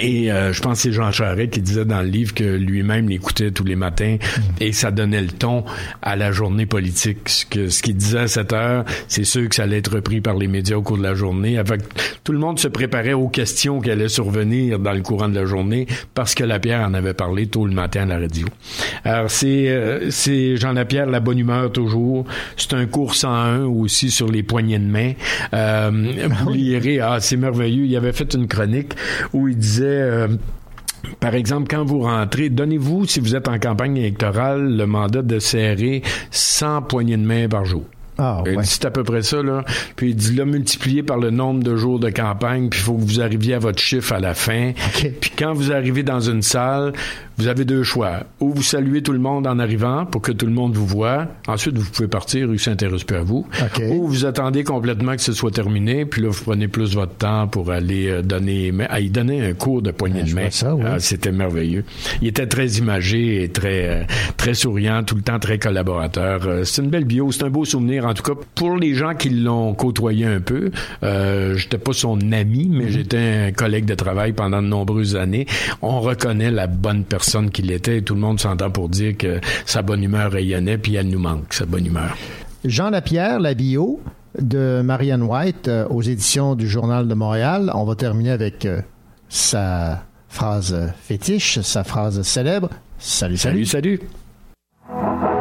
[0.00, 3.08] Et euh, je pense que c'est Jean Charest qui disait dans le livre que lui-même
[3.08, 4.16] l'écoutait tous les matins
[4.60, 5.64] et ça donnait le ton
[6.02, 7.28] à la journée politique.
[7.28, 10.20] Ce que ce qu'il disait à cette heure, c'est sûr que ça allait être repris
[10.20, 11.58] par les médias au cours de la journée.
[11.58, 11.82] Avec
[12.24, 15.44] tout le monde se préparait aux questions qui allaient survenir dans le courant de la
[15.44, 18.48] journée parce que Lapierre en avait parlé tôt le matin à la radio.
[19.04, 22.24] Alors c'est euh, c'est Jean Lapierre la bonne humeur toujours.
[22.56, 25.12] C'est un cours 101 aussi sur les poignées de main.
[25.52, 25.90] Euh,
[26.42, 27.84] vous lirez ah c'est merveilleux.
[27.84, 28.94] Il avait fait une chronique
[29.32, 30.28] où il disait euh,
[31.20, 35.38] par exemple, quand vous rentrez, donnez-vous, si vous êtes en campagne électorale, le mandat de
[35.38, 37.84] serrer 100 poignées de main par jour.
[38.16, 39.64] Ah, Il dit, C'est à peu près ça, là.
[39.96, 42.94] Puis il dit là, multiplié par le nombre de jours de campagne, puis il faut
[42.94, 44.72] que vous arriviez à votre chiffre à la fin.
[45.20, 46.92] Puis quand vous arrivez dans une salle,
[47.38, 48.20] vous avez deux choix.
[48.40, 51.26] Ou vous saluez tout le monde en arrivant pour que tout le monde vous voit.
[51.48, 53.46] Ensuite, vous pouvez partir, il s'intéresse plus à vous.
[53.90, 57.48] Ou vous attendez complètement que ce soit terminé, puis là, vous prenez plus votre temps
[57.48, 60.48] pour aller euh, donner, à y donner un cours de poignée de main.
[60.86, 61.84] Ah, C'était merveilleux.
[62.22, 64.02] Il était très imagé et très, euh,
[64.36, 66.42] très souriant, tout le temps très collaborateur.
[66.46, 68.06] Euh, c'est une belle bio, c'est un beau souvenir.
[68.06, 70.70] En tout cas, pour les gens qui l'ont côtoyé un peu,
[71.02, 75.46] euh, j'étais pas son ami, mais j'étais un collègue de travail pendant de nombreuses années.
[75.82, 79.40] On reconnaît la bonne personne qu'il était et tout le monde s'entend pour dire que
[79.66, 82.16] sa bonne humeur rayonnait, puis elle nous manque, sa bonne humeur.
[82.64, 84.00] Jean Lapierre, la bio
[84.40, 87.70] de Marianne White euh, aux éditions du Journal de Montréal.
[87.74, 88.80] On va terminer avec euh,
[89.28, 92.70] sa phrase fétiche, sa phrase célèbre.
[92.98, 93.64] Salut, salut.
[93.66, 94.00] Salut,
[94.88, 95.33] salut.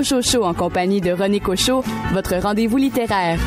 [0.00, 3.38] Écoutez le Cocho Show en compagnie de René Cocho, votre rendez-vous littéraire.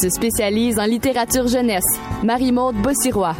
[0.00, 1.84] Se spécialise en littérature jeunesse.
[2.24, 3.36] Marie-Maude Bossirois.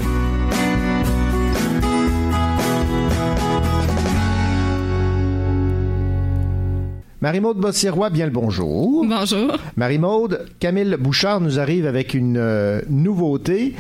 [7.23, 9.07] Marie-Maude Bossirois, bien le bonjour.
[9.07, 9.57] Bonjour.
[9.77, 13.75] Marie-Maude, Camille Bouchard nous arrive avec une euh, nouveauté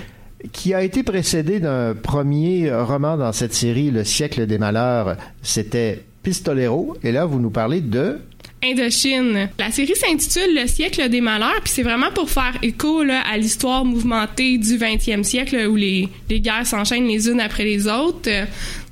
[0.52, 5.16] qui a été précédée d'un premier roman dans cette série, Le siècle des malheurs.
[5.42, 6.96] C'était Pistolero.
[7.02, 8.20] Et là, vous nous parlez de
[8.62, 9.48] Indochine.
[9.58, 13.38] La série s'intitule Le siècle des malheurs, puis c'est vraiment pour faire écho là, à
[13.38, 18.28] l'histoire mouvementée du 20e siècle où les, guerres s'enchaînent les unes après les autres.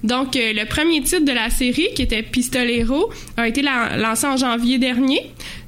[0.04, 4.26] Donc, euh, le premier titre de la série, qui était Pistolero, a été la- lancé
[4.26, 5.20] en janvier dernier.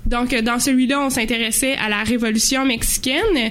[0.07, 3.51] Donc, euh, dans celui-là, on s'intéressait à la Révolution mexicaine.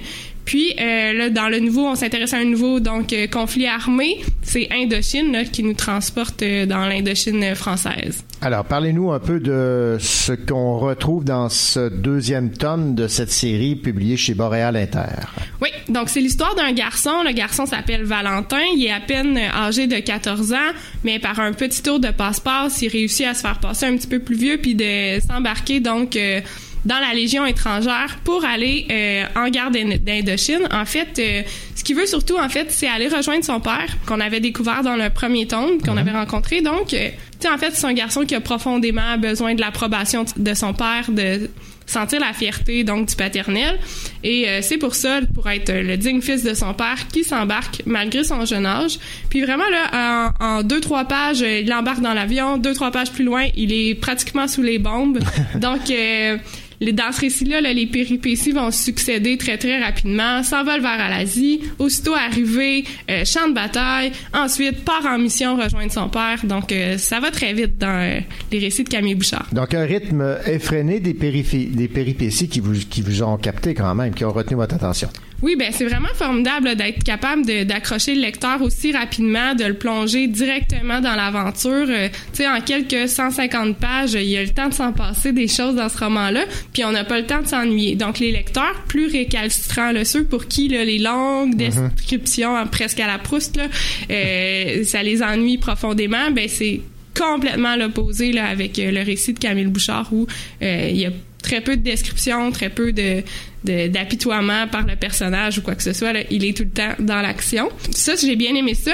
[0.49, 4.17] Puis, euh, là, dans le nouveau, on s'intéresse à un nouveau donc euh, conflit armé.
[4.41, 8.23] C'est Indochine là, qui nous transporte euh, dans l'Indochine française.
[8.41, 13.75] Alors, parlez-nous un peu de ce qu'on retrouve dans ce deuxième tome de cette série
[13.75, 15.21] publiée chez Boréal Inter.
[15.61, 17.21] Oui, donc c'est l'histoire d'un garçon.
[17.23, 18.61] Le garçon s'appelle Valentin.
[18.75, 20.73] Il est à peine âgé de 14 ans,
[21.03, 24.07] mais par un petit tour de passe-passe, il réussit à se faire passer un petit
[24.07, 26.41] peu plus vieux puis de s'embarquer donc euh,
[26.85, 30.67] dans la Légion étrangère pour aller euh, en guerre d'Indo- d'Indochine.
[30.71, 31.41] En fait, euh,
[31.75, 34.95] ce qu'il veut surtout, en fait, c'est aller rejoindre son père qu'on avait découvert dans
[34.95, 36.61] le premier tome qu'on avait rencontré.
[36.61, 40.25] Donc, euh, tu sais, en fait, c'est un garçon qui a profondément besoin de l'approbation
[40.37, 41.49] de son père, de
[41.85, 43.79] sentir la fierté donc du paternel.
[44.23, 47.81] Et euh, c'est pour ça pour être le digne fils de son père qui s'embarque
[47.87, 48.99] malgré son jeune âge.
[49.31, 52.59] Puis vraiment là en, en deux trois pages euh, il embarque dans l'avion.
[52.59, 55.17] Deux trois pages plus loin il est pratiquement sous les bombes.
[55.55, 56.37] Donc euh,
[56.81, 60.43] les- dans ce récit-là, là, les péripéties vont succéder très très rapidement.
[60.43, 66.09] S'envole vers l'Asie, aussitôt arrivé, euh, champ de bataille, ensuite part en mission rejoindre son
[66.09, 66.39] père.
[66.43, 68.19] Donc euh, ça va très vite dans euh,
[68.51, 69.47] les récits de Camille Bouchard.
[69.51, 74.25] Donc, un rythme effréné des péripéties qui vous, qui vous ont capté quand même, qui
[74.25, 75.09] ont retenu votre attention.
[75.41, 80.27] Oui, ben c'est vraiment formidable d'être capable d'accrocher le lecteur aussi rapidement, de le plonger
[80.27, 81.87] directement dans l'aventure.
[81.89, 85.31] Euh, tu sais, en quelques 150 pages, il y a le temps de s'en passer
[85.31, 87.95] des choses dans ce roman-là, puis on n'a pas le temps de s'ennuyer.
[87.95, 92.99] Donc les lecteurs plus récalcitrants, là, ceux pour qui là, les longues descriptions hein, presque
[92.99, 93.67] à la Proust, là,
[94.11, 96.81] euh, ça les ennuie profondément, ben c'est
[97.19, 100.25] complètement l'opposé là avec euh, le récit de Camille Bouchard où
[100.61, 101.11] euh, il y a
[101.41, 103.23] très peu de descriptions, très peu de
[103.63, 106.13] d'apitoiement par le personnage ou quoi que ce soit.
[106.31, 107.69] Il est tout le temps dans l'action.
[107.91, 108.93] Ça, j'ai bien aimé ça.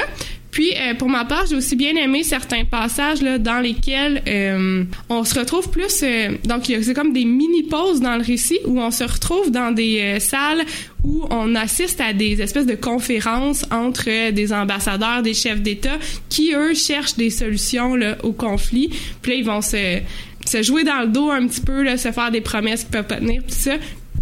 [0.55, 4.85] Puis, euh, pour ma part, j'ai aussi bien aimé certains passages là, dans lesquels euh,
[5.09, 6.01] on se retrouve plus...
[6.01, 10.17] euh, donc, c'est comme des mini-pauses dans le récit où on se retrouve dans des
[10.21, 10.63] salles
[11.03, 15.99] où on assiste à des espèces de conférences entre des ambassadeurs, des chefs d'État
[16.29, 18.89] qui, eux, cherchent des solutions au conflit.
[19.21, 19.99] Puis là, ils vont se,
[20.45, 23.07] se jouer dans le dos un petit peu, là, se faire des promesses qu'ils peuvent
[23.07, 23.73] pas tenir, tout ça.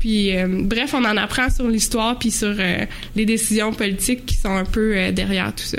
[0.04, 2.86] Puis, euh, bref, on en apprend sur l'histoire puis sur euh,
[3.16, 5.78] les décisions politiques qui sont un peu euh, derrière tout ça.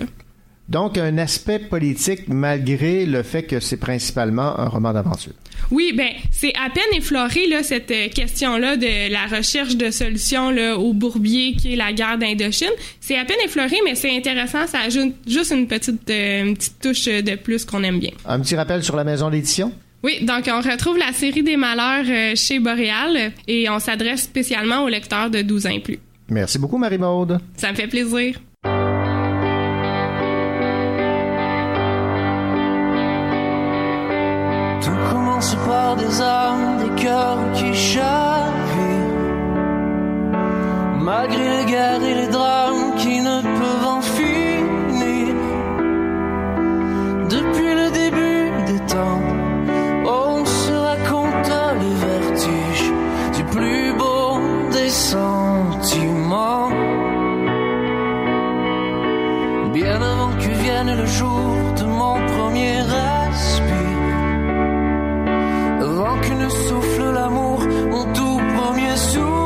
[0.67, 5.35] Donc, un aspect politique malgré le fait que c'est principalement un roman d'aventure.
[5.71, 10.79] Oui, ben c'est à peine effleuré là cette question-là de la recherche de solutions là
[10.79, 12.73] au bourbier qui est la guerre d'Indochine.
[13.01, 14.67] C'est à peine effleuré, mais c'est intéressant.
[14.67, 18.13] Ça ajoute juste une petite une petite touche de plus qu'on aime bien.
[18.25, 19.71] Un petit rappel sur la maison d'édition?
[20.05, 24.85] Oui, donc on retrouve la série des malheurs euh, chez Boréal et on s'adresse spécialement
[24.85, 25.99] aux lecteurs de 12 ans et plus.
[26.29, 27.41] Merci beaucoup, Marie-Maude.
[27.57, 28.35] Ça me fait plaisir.
[34.83, 38.05] Tout commence par des âmes, des cœurs qui chavirent.
[41.01, 42.54] Malgré les guerres et les drames
[60.93, 64.05] le jour de mon premier respire.
[65.81, 69.44] Avant que ne souffle l'amour, mon tout premier soupir.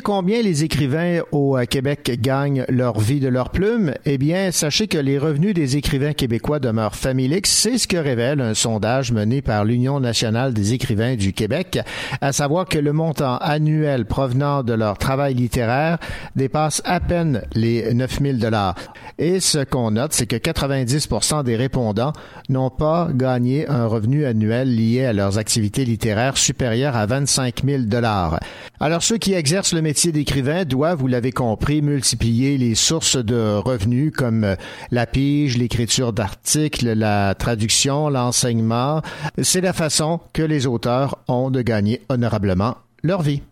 [0.00, 4.86] Combien les écrivains au euh, Québec gagnent leur vie de leur plume, eh bien, sachez
[4.86, 7.46] que les revenus des écrivains québécois demeurent familiques.
[7.46, 11.78] C'est ce que révèle un sondage mené par l'Union nationale des écrivains du Québec,
[12.20, 15.98] à savoir que le montant annuel provenant de leur travail littéraire
[16.36, 18.74] dépasse à peine les 9000 dollars.
[19.18, 22.12] Et ce qu'on note, c'est que 90% des répondants
[22.48, 27.82] n'ont pas gagné un revenu annuel lié à leurs activités littéraires supérieur à 25 000
[27.82, 28.40] dollars.
[28.80, 33.54] Alors ceux qui exercent le métier d'écrivain doivent, vous l'avez compris, multiplier les sources de
[33.54, 34.56] revenus comme euh,
[34.90, 39.02] la pige, l'écriture d'articles, la traduction, l'enseignement.
[39.40, 42.74] C'est la façon que les auteurs ont de gagner honorablement
[43.04, 43.42] leur vie.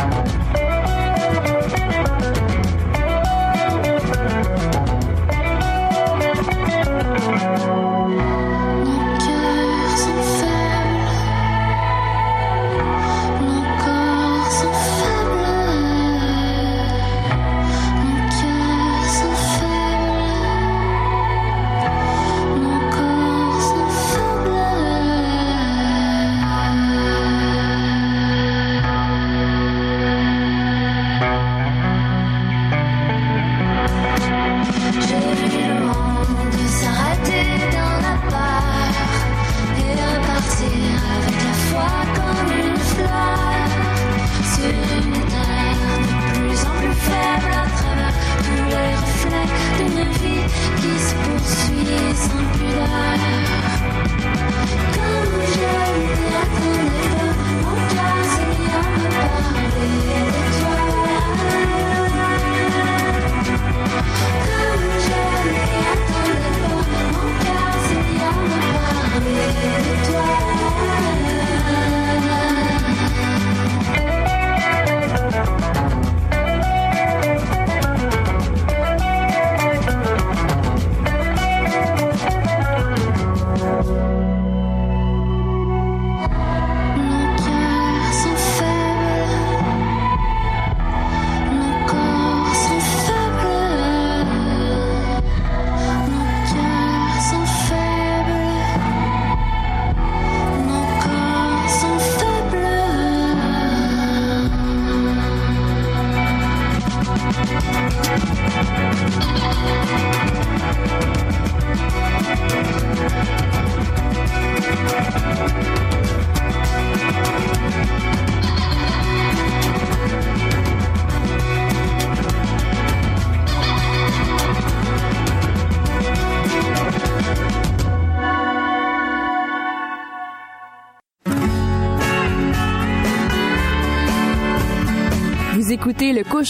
[0.00, 0.59] Toi.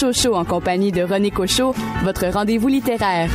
[0.03, 1.75] En compagnie de René Cocho,
[2.05, 3.31] votre rendez-vous littéraire.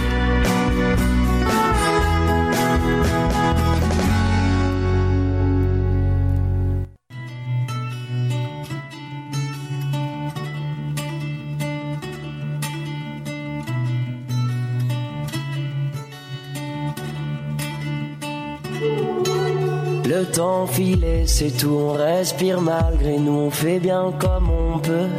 [20.07, 25.09] Le temps filé, c'est tout, on respire malgré nous, on fait bien comme on peut.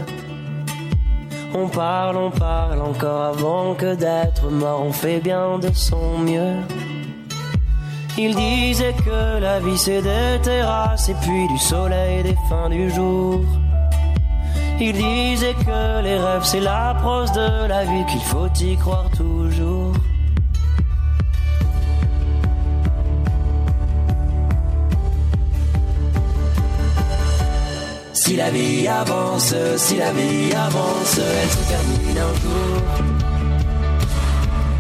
[1.59, 6.57] On parle, on parle encore avant que d'être mort, on fait bien de son mieux.
[8.19, 12.91] Il disait que la vie c'est des terrasses et puis du soleil des fins du
[12.91, 13.41] jour.
[14.79, 19.09] Il disait que les rêves c'est la prose de la vie, qu'il faut y croire
[19.17, 19.36] toujours.
[28.47, 32.77] La vie avance, si la vie avance, elle se termine un jour.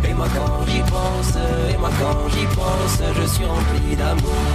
[0.05, 1.33] Et moi quand j'y pense,
[1.71, 4.47] et moi quand j'y pense, je suis rempli d'amour.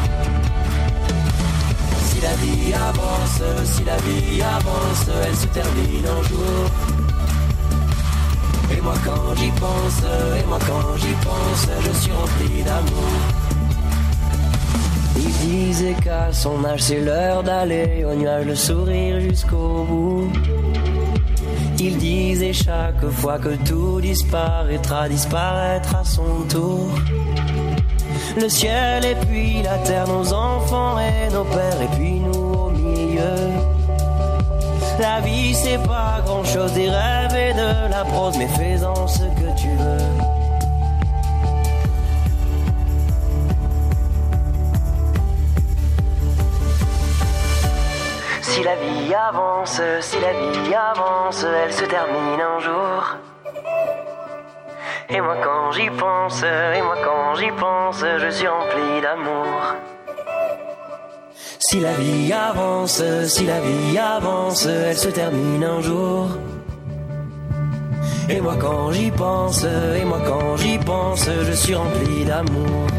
[2.05, 6.61] Si la vie avance, si la vie avance, elle se termine un jour.
[8.71, 9.99] Et moi quand j'y pense,
[10.39, 13.30] et moi quand j'y pense, je suis rempli d'amour.
[15.17, 20.31] Il disait qu'à son âge c'est l'heure d'aller au nuage le sourire jusqu'au bout.
[21.79, 26.87] Il disait chaque fois que tout disparaîtra, disparaître à son tour.
[28.39, 32.69] Le ciel et puis la terre, nos enfants et nos pères, et puis nous au
[32.69, 33.35] milieu.
[34.99, 39.23] La vie c'est pas grand chose, des rêves et de la prose, mais fais-en ce
[49.13, 53.17] avance, si la vie avance, elle se termine un jour.
[55.09, 59.75] Et moi quand j'y pense, et moi quand j'y pense, je suis rempli d'amour.
[61.59, 66.27] Si la vie avance, si la vie avance, elle se termine un jour.
[68.29, 72.90] Et moi quand j'y pense, et moi quand j'y pense, je suis rempli d'amour.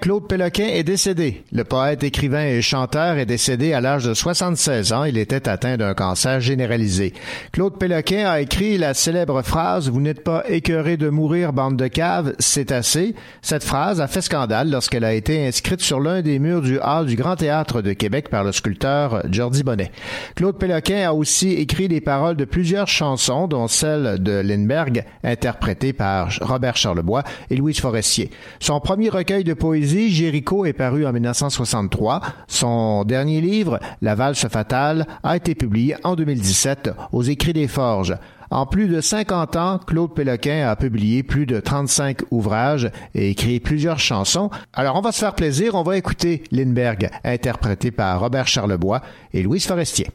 [0.00, 1.44] Claude Péloquin est décédé.
[1.52, 5.04] Le poète, écrivain et chanteur est décédé à l'âge de 76 ans.
[5.04, 7.12] Il était atteint d'un cancer généralisé.
[7.52, 11.86] Claude Péloquin a écrit la célèbre phrase «Vous n'êtes pas écœuré de mourir, bande de
[11.86, 13.14] caves, c'est assez».
[13.42, 17.06] Cette phrase a fait scandale lorsqu'elle a été inscrite sur l'un des murs du hall
[17.06, 19.92] du Grand Théâtre de Québec par le sculpteur Jordi Bonnet.
[20.34, 25.92] Claude Péloquin a aussi écrit les paroles de plusieurs chansons, dont celle de Lindbergh, interprétée
[25.92, 28.30] par Robert Charlebois et Louise Forestier.
[28.60, 32.20] Son premier recueil de poésie, Jéricho, est paru en 1963.
[32.46, 38.16] Son dernier livre, La valse fatale, a été publié en 2017 aux Écrits des Forges.
[38.50, 43.60] En plus de 50 ans, Claude Péloquin a publié plus de 35 ouvrages et écrit
[43.60, 44.50] plusieurs chansons.
[44.72, 49.02] Alors on va se faire plaisir, on va écouter Lindbergh, interprété par Robert Charlebois
[49.32, 50.08] et Louise Forestier.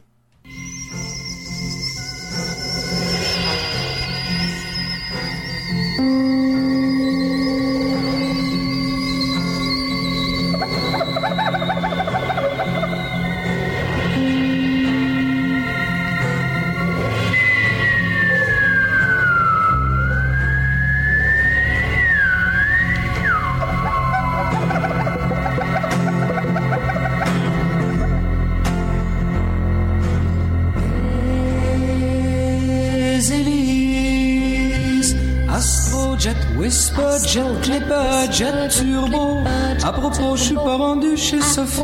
[37.30, 39.38] Whisperjet, Clipperjet, Turbo.
[39.84, 41.82] À propos, je suis pas rendu chez Sophie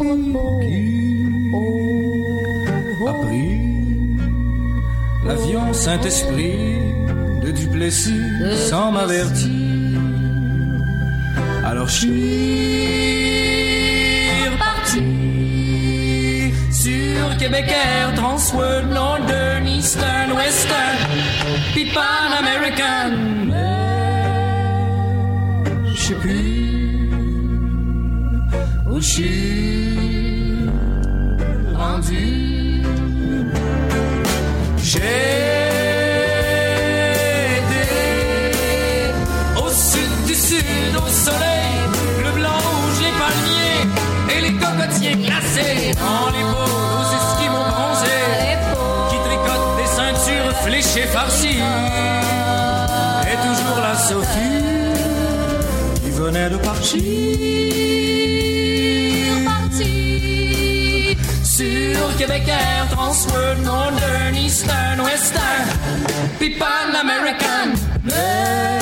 [2.98, 3.60] qui a pris
[5.24, 6.80] l'avion Saint-Esprit
[7.44, 8.20] de Duplessis
[8.68, 10.00] sans m'avertir.
[11.64, 12.10] Alors je suis
[14.50, 15.02] reparti
[16.72, 20.98] sur Québec Air, Transworld, Northern, Eastern, Western,
[21.72, 23.65] puis Pan American.
[26.06, 27.10] Sais plus
[28.88, 30.70] où je suis
[31.74, 32.82] rendu.
[34.84, 34.98] J'ai
[37.58, 37.86] été
[39.56, 41.74] au sud du sud, au soleil,
[42.24, 43.82] le blanc, rouge, les palmiers
[44.30, 45.90] et les cocotiers glacés.
[45.94, 46.70] Dans les beaux,
[47.00, 48.54] aux esquimaux bronzés
[49.10, 51.64] qui tricotent des ceintures fléchées farcies.
[53.28, 54.75] Et toujours la Sophie
[56.26, 57.02] venait de partir.
[61.44, 65.68] Sur Québec Air, Transworld, Northern, Eastern, Western,
[66.38, 67.68] puis Pan American.
[68.04, 68.78] Mais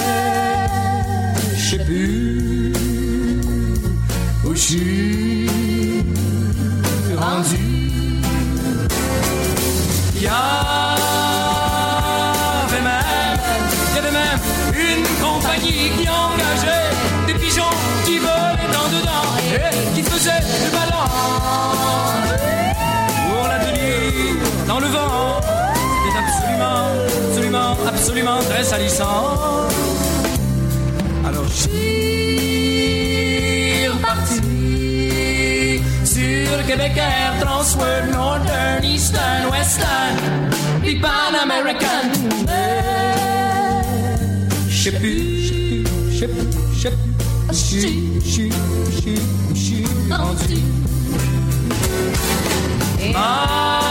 [1.57, 2.73] je sais plus
[4.45, 5.49] où je suis
[7.17, 7.75] rendu.
[28.65, 29.69] Salissant.
[31.27, 33.09] Alors j'ai
[33.89, 34.41] reparti
[36.05, 40.17] sur le Québec Air, Transworld, Northern, Eastern, Western,
[40.83, 42.09] puis Pan American.
[44.69, 47.15] Je sais plus, je sais plus, je sais plus, je sais plus,
[47.51, 49.21] je suis, je suis,
[49.55, 50.63] je suis rendu.
[53.15, 53.84] Ah,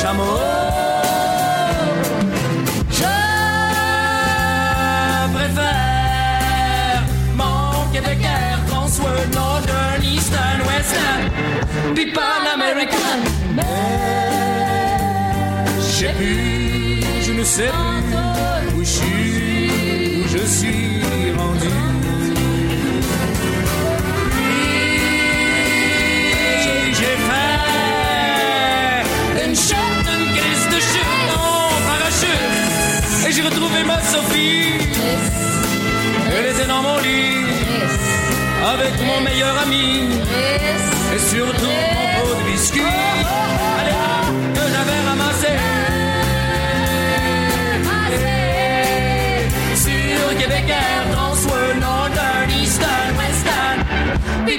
[0.00, 0.38] chameau.
[2.90, 3.14] Je
[5.34, 7.02] préfère
[7.34, 11.22] mon Québec Air, Transworld, Northern, Eastern, Western,
[11.94, 13.18] puis Pan American.
[15.78, 21.87] Je sais plus, je ne sais plus où je suis, où je suis rendu.
[34.12, 34.78] Sophie.
[36.36, 37.44] Elle était dans mon lit
[38.72, 40.08] avec mon meilleur ami.
[41.14, 42.82] Et surtout mon pot de biscuits.
[43.78, 43.96] Allez,
[44.54, 45.52] que j'avais ramassé.
[49.74, 53.78] Sur Québec Air, Transworld, Northern, Eastern, Western,
[54.46, 54.58] puis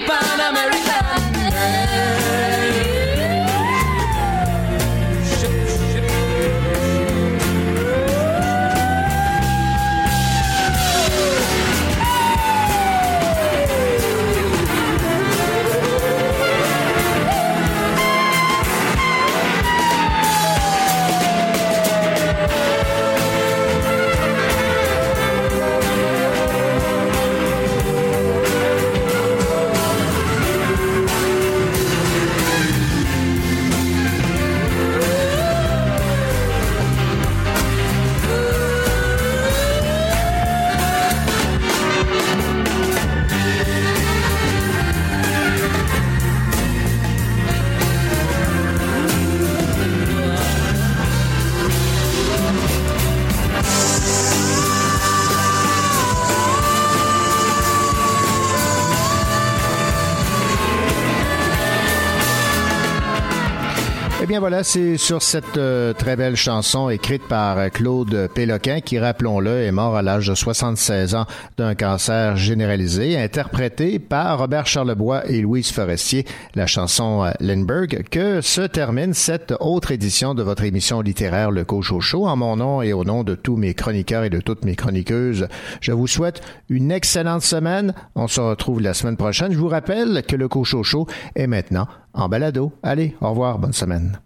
[64.40, 68.98] bien voilà, c'est sur cette euh, très belle chanson écrite par euh, Claude Péloquin, qui,
[68.98, 71.26] rappelons-le, est mort à l'âge de 76 ans
[71.58, 76.26] d'un cancer généralisé, interprétée par Robert Charlebois et Louise Forestier,
[76.56, 81.66] la chanson euh, Lindbergh, que se termine cette autre édition de votre émission littéraire Le
[81.66, 82.28] Cocho Show.
[82.28, 85.48] En mon nom et au nom de tous mes chroniqueurs et de toutes mes chroniqueuses,
[85.82, 87.94] je vous souhaite une excellente semaine.
[88.16, 89.52] On se retrouve la semaine prochaine.
[89.52, 92.72] Je vous rappelle que Le Cocho Show est maintenant en balado.
[92.84, 94.20] Allez, au revoir, bonne semaine.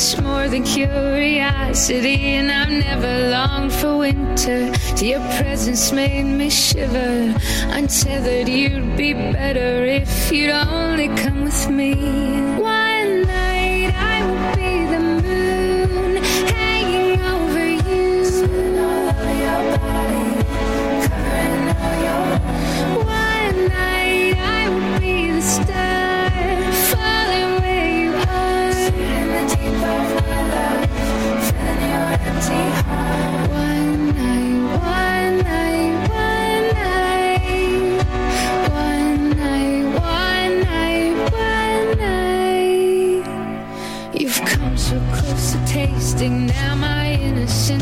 [0.00, 4.72] It's more than curiosity, and I've never longed for winter.
[4.94, 7.34] Till your presence made me shiver.
[7.66, 11.94] Untethered, you'd be better if you'd only come with me.
[12.62, 12.87] One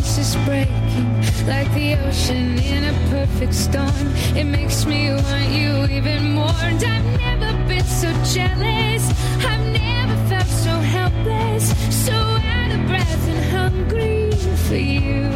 [0.09, 4.07] It's is breaking like the ocean in a perfect storm.
[4.37, 6.55] It makes me want you even more.
[6.63, 9.03] And I've never been so jealous.
[9.45, 11.65] I've never felt so helpless,
[12.07, 14.31] so out of breath and hungry
[14.69, 15.27] for you.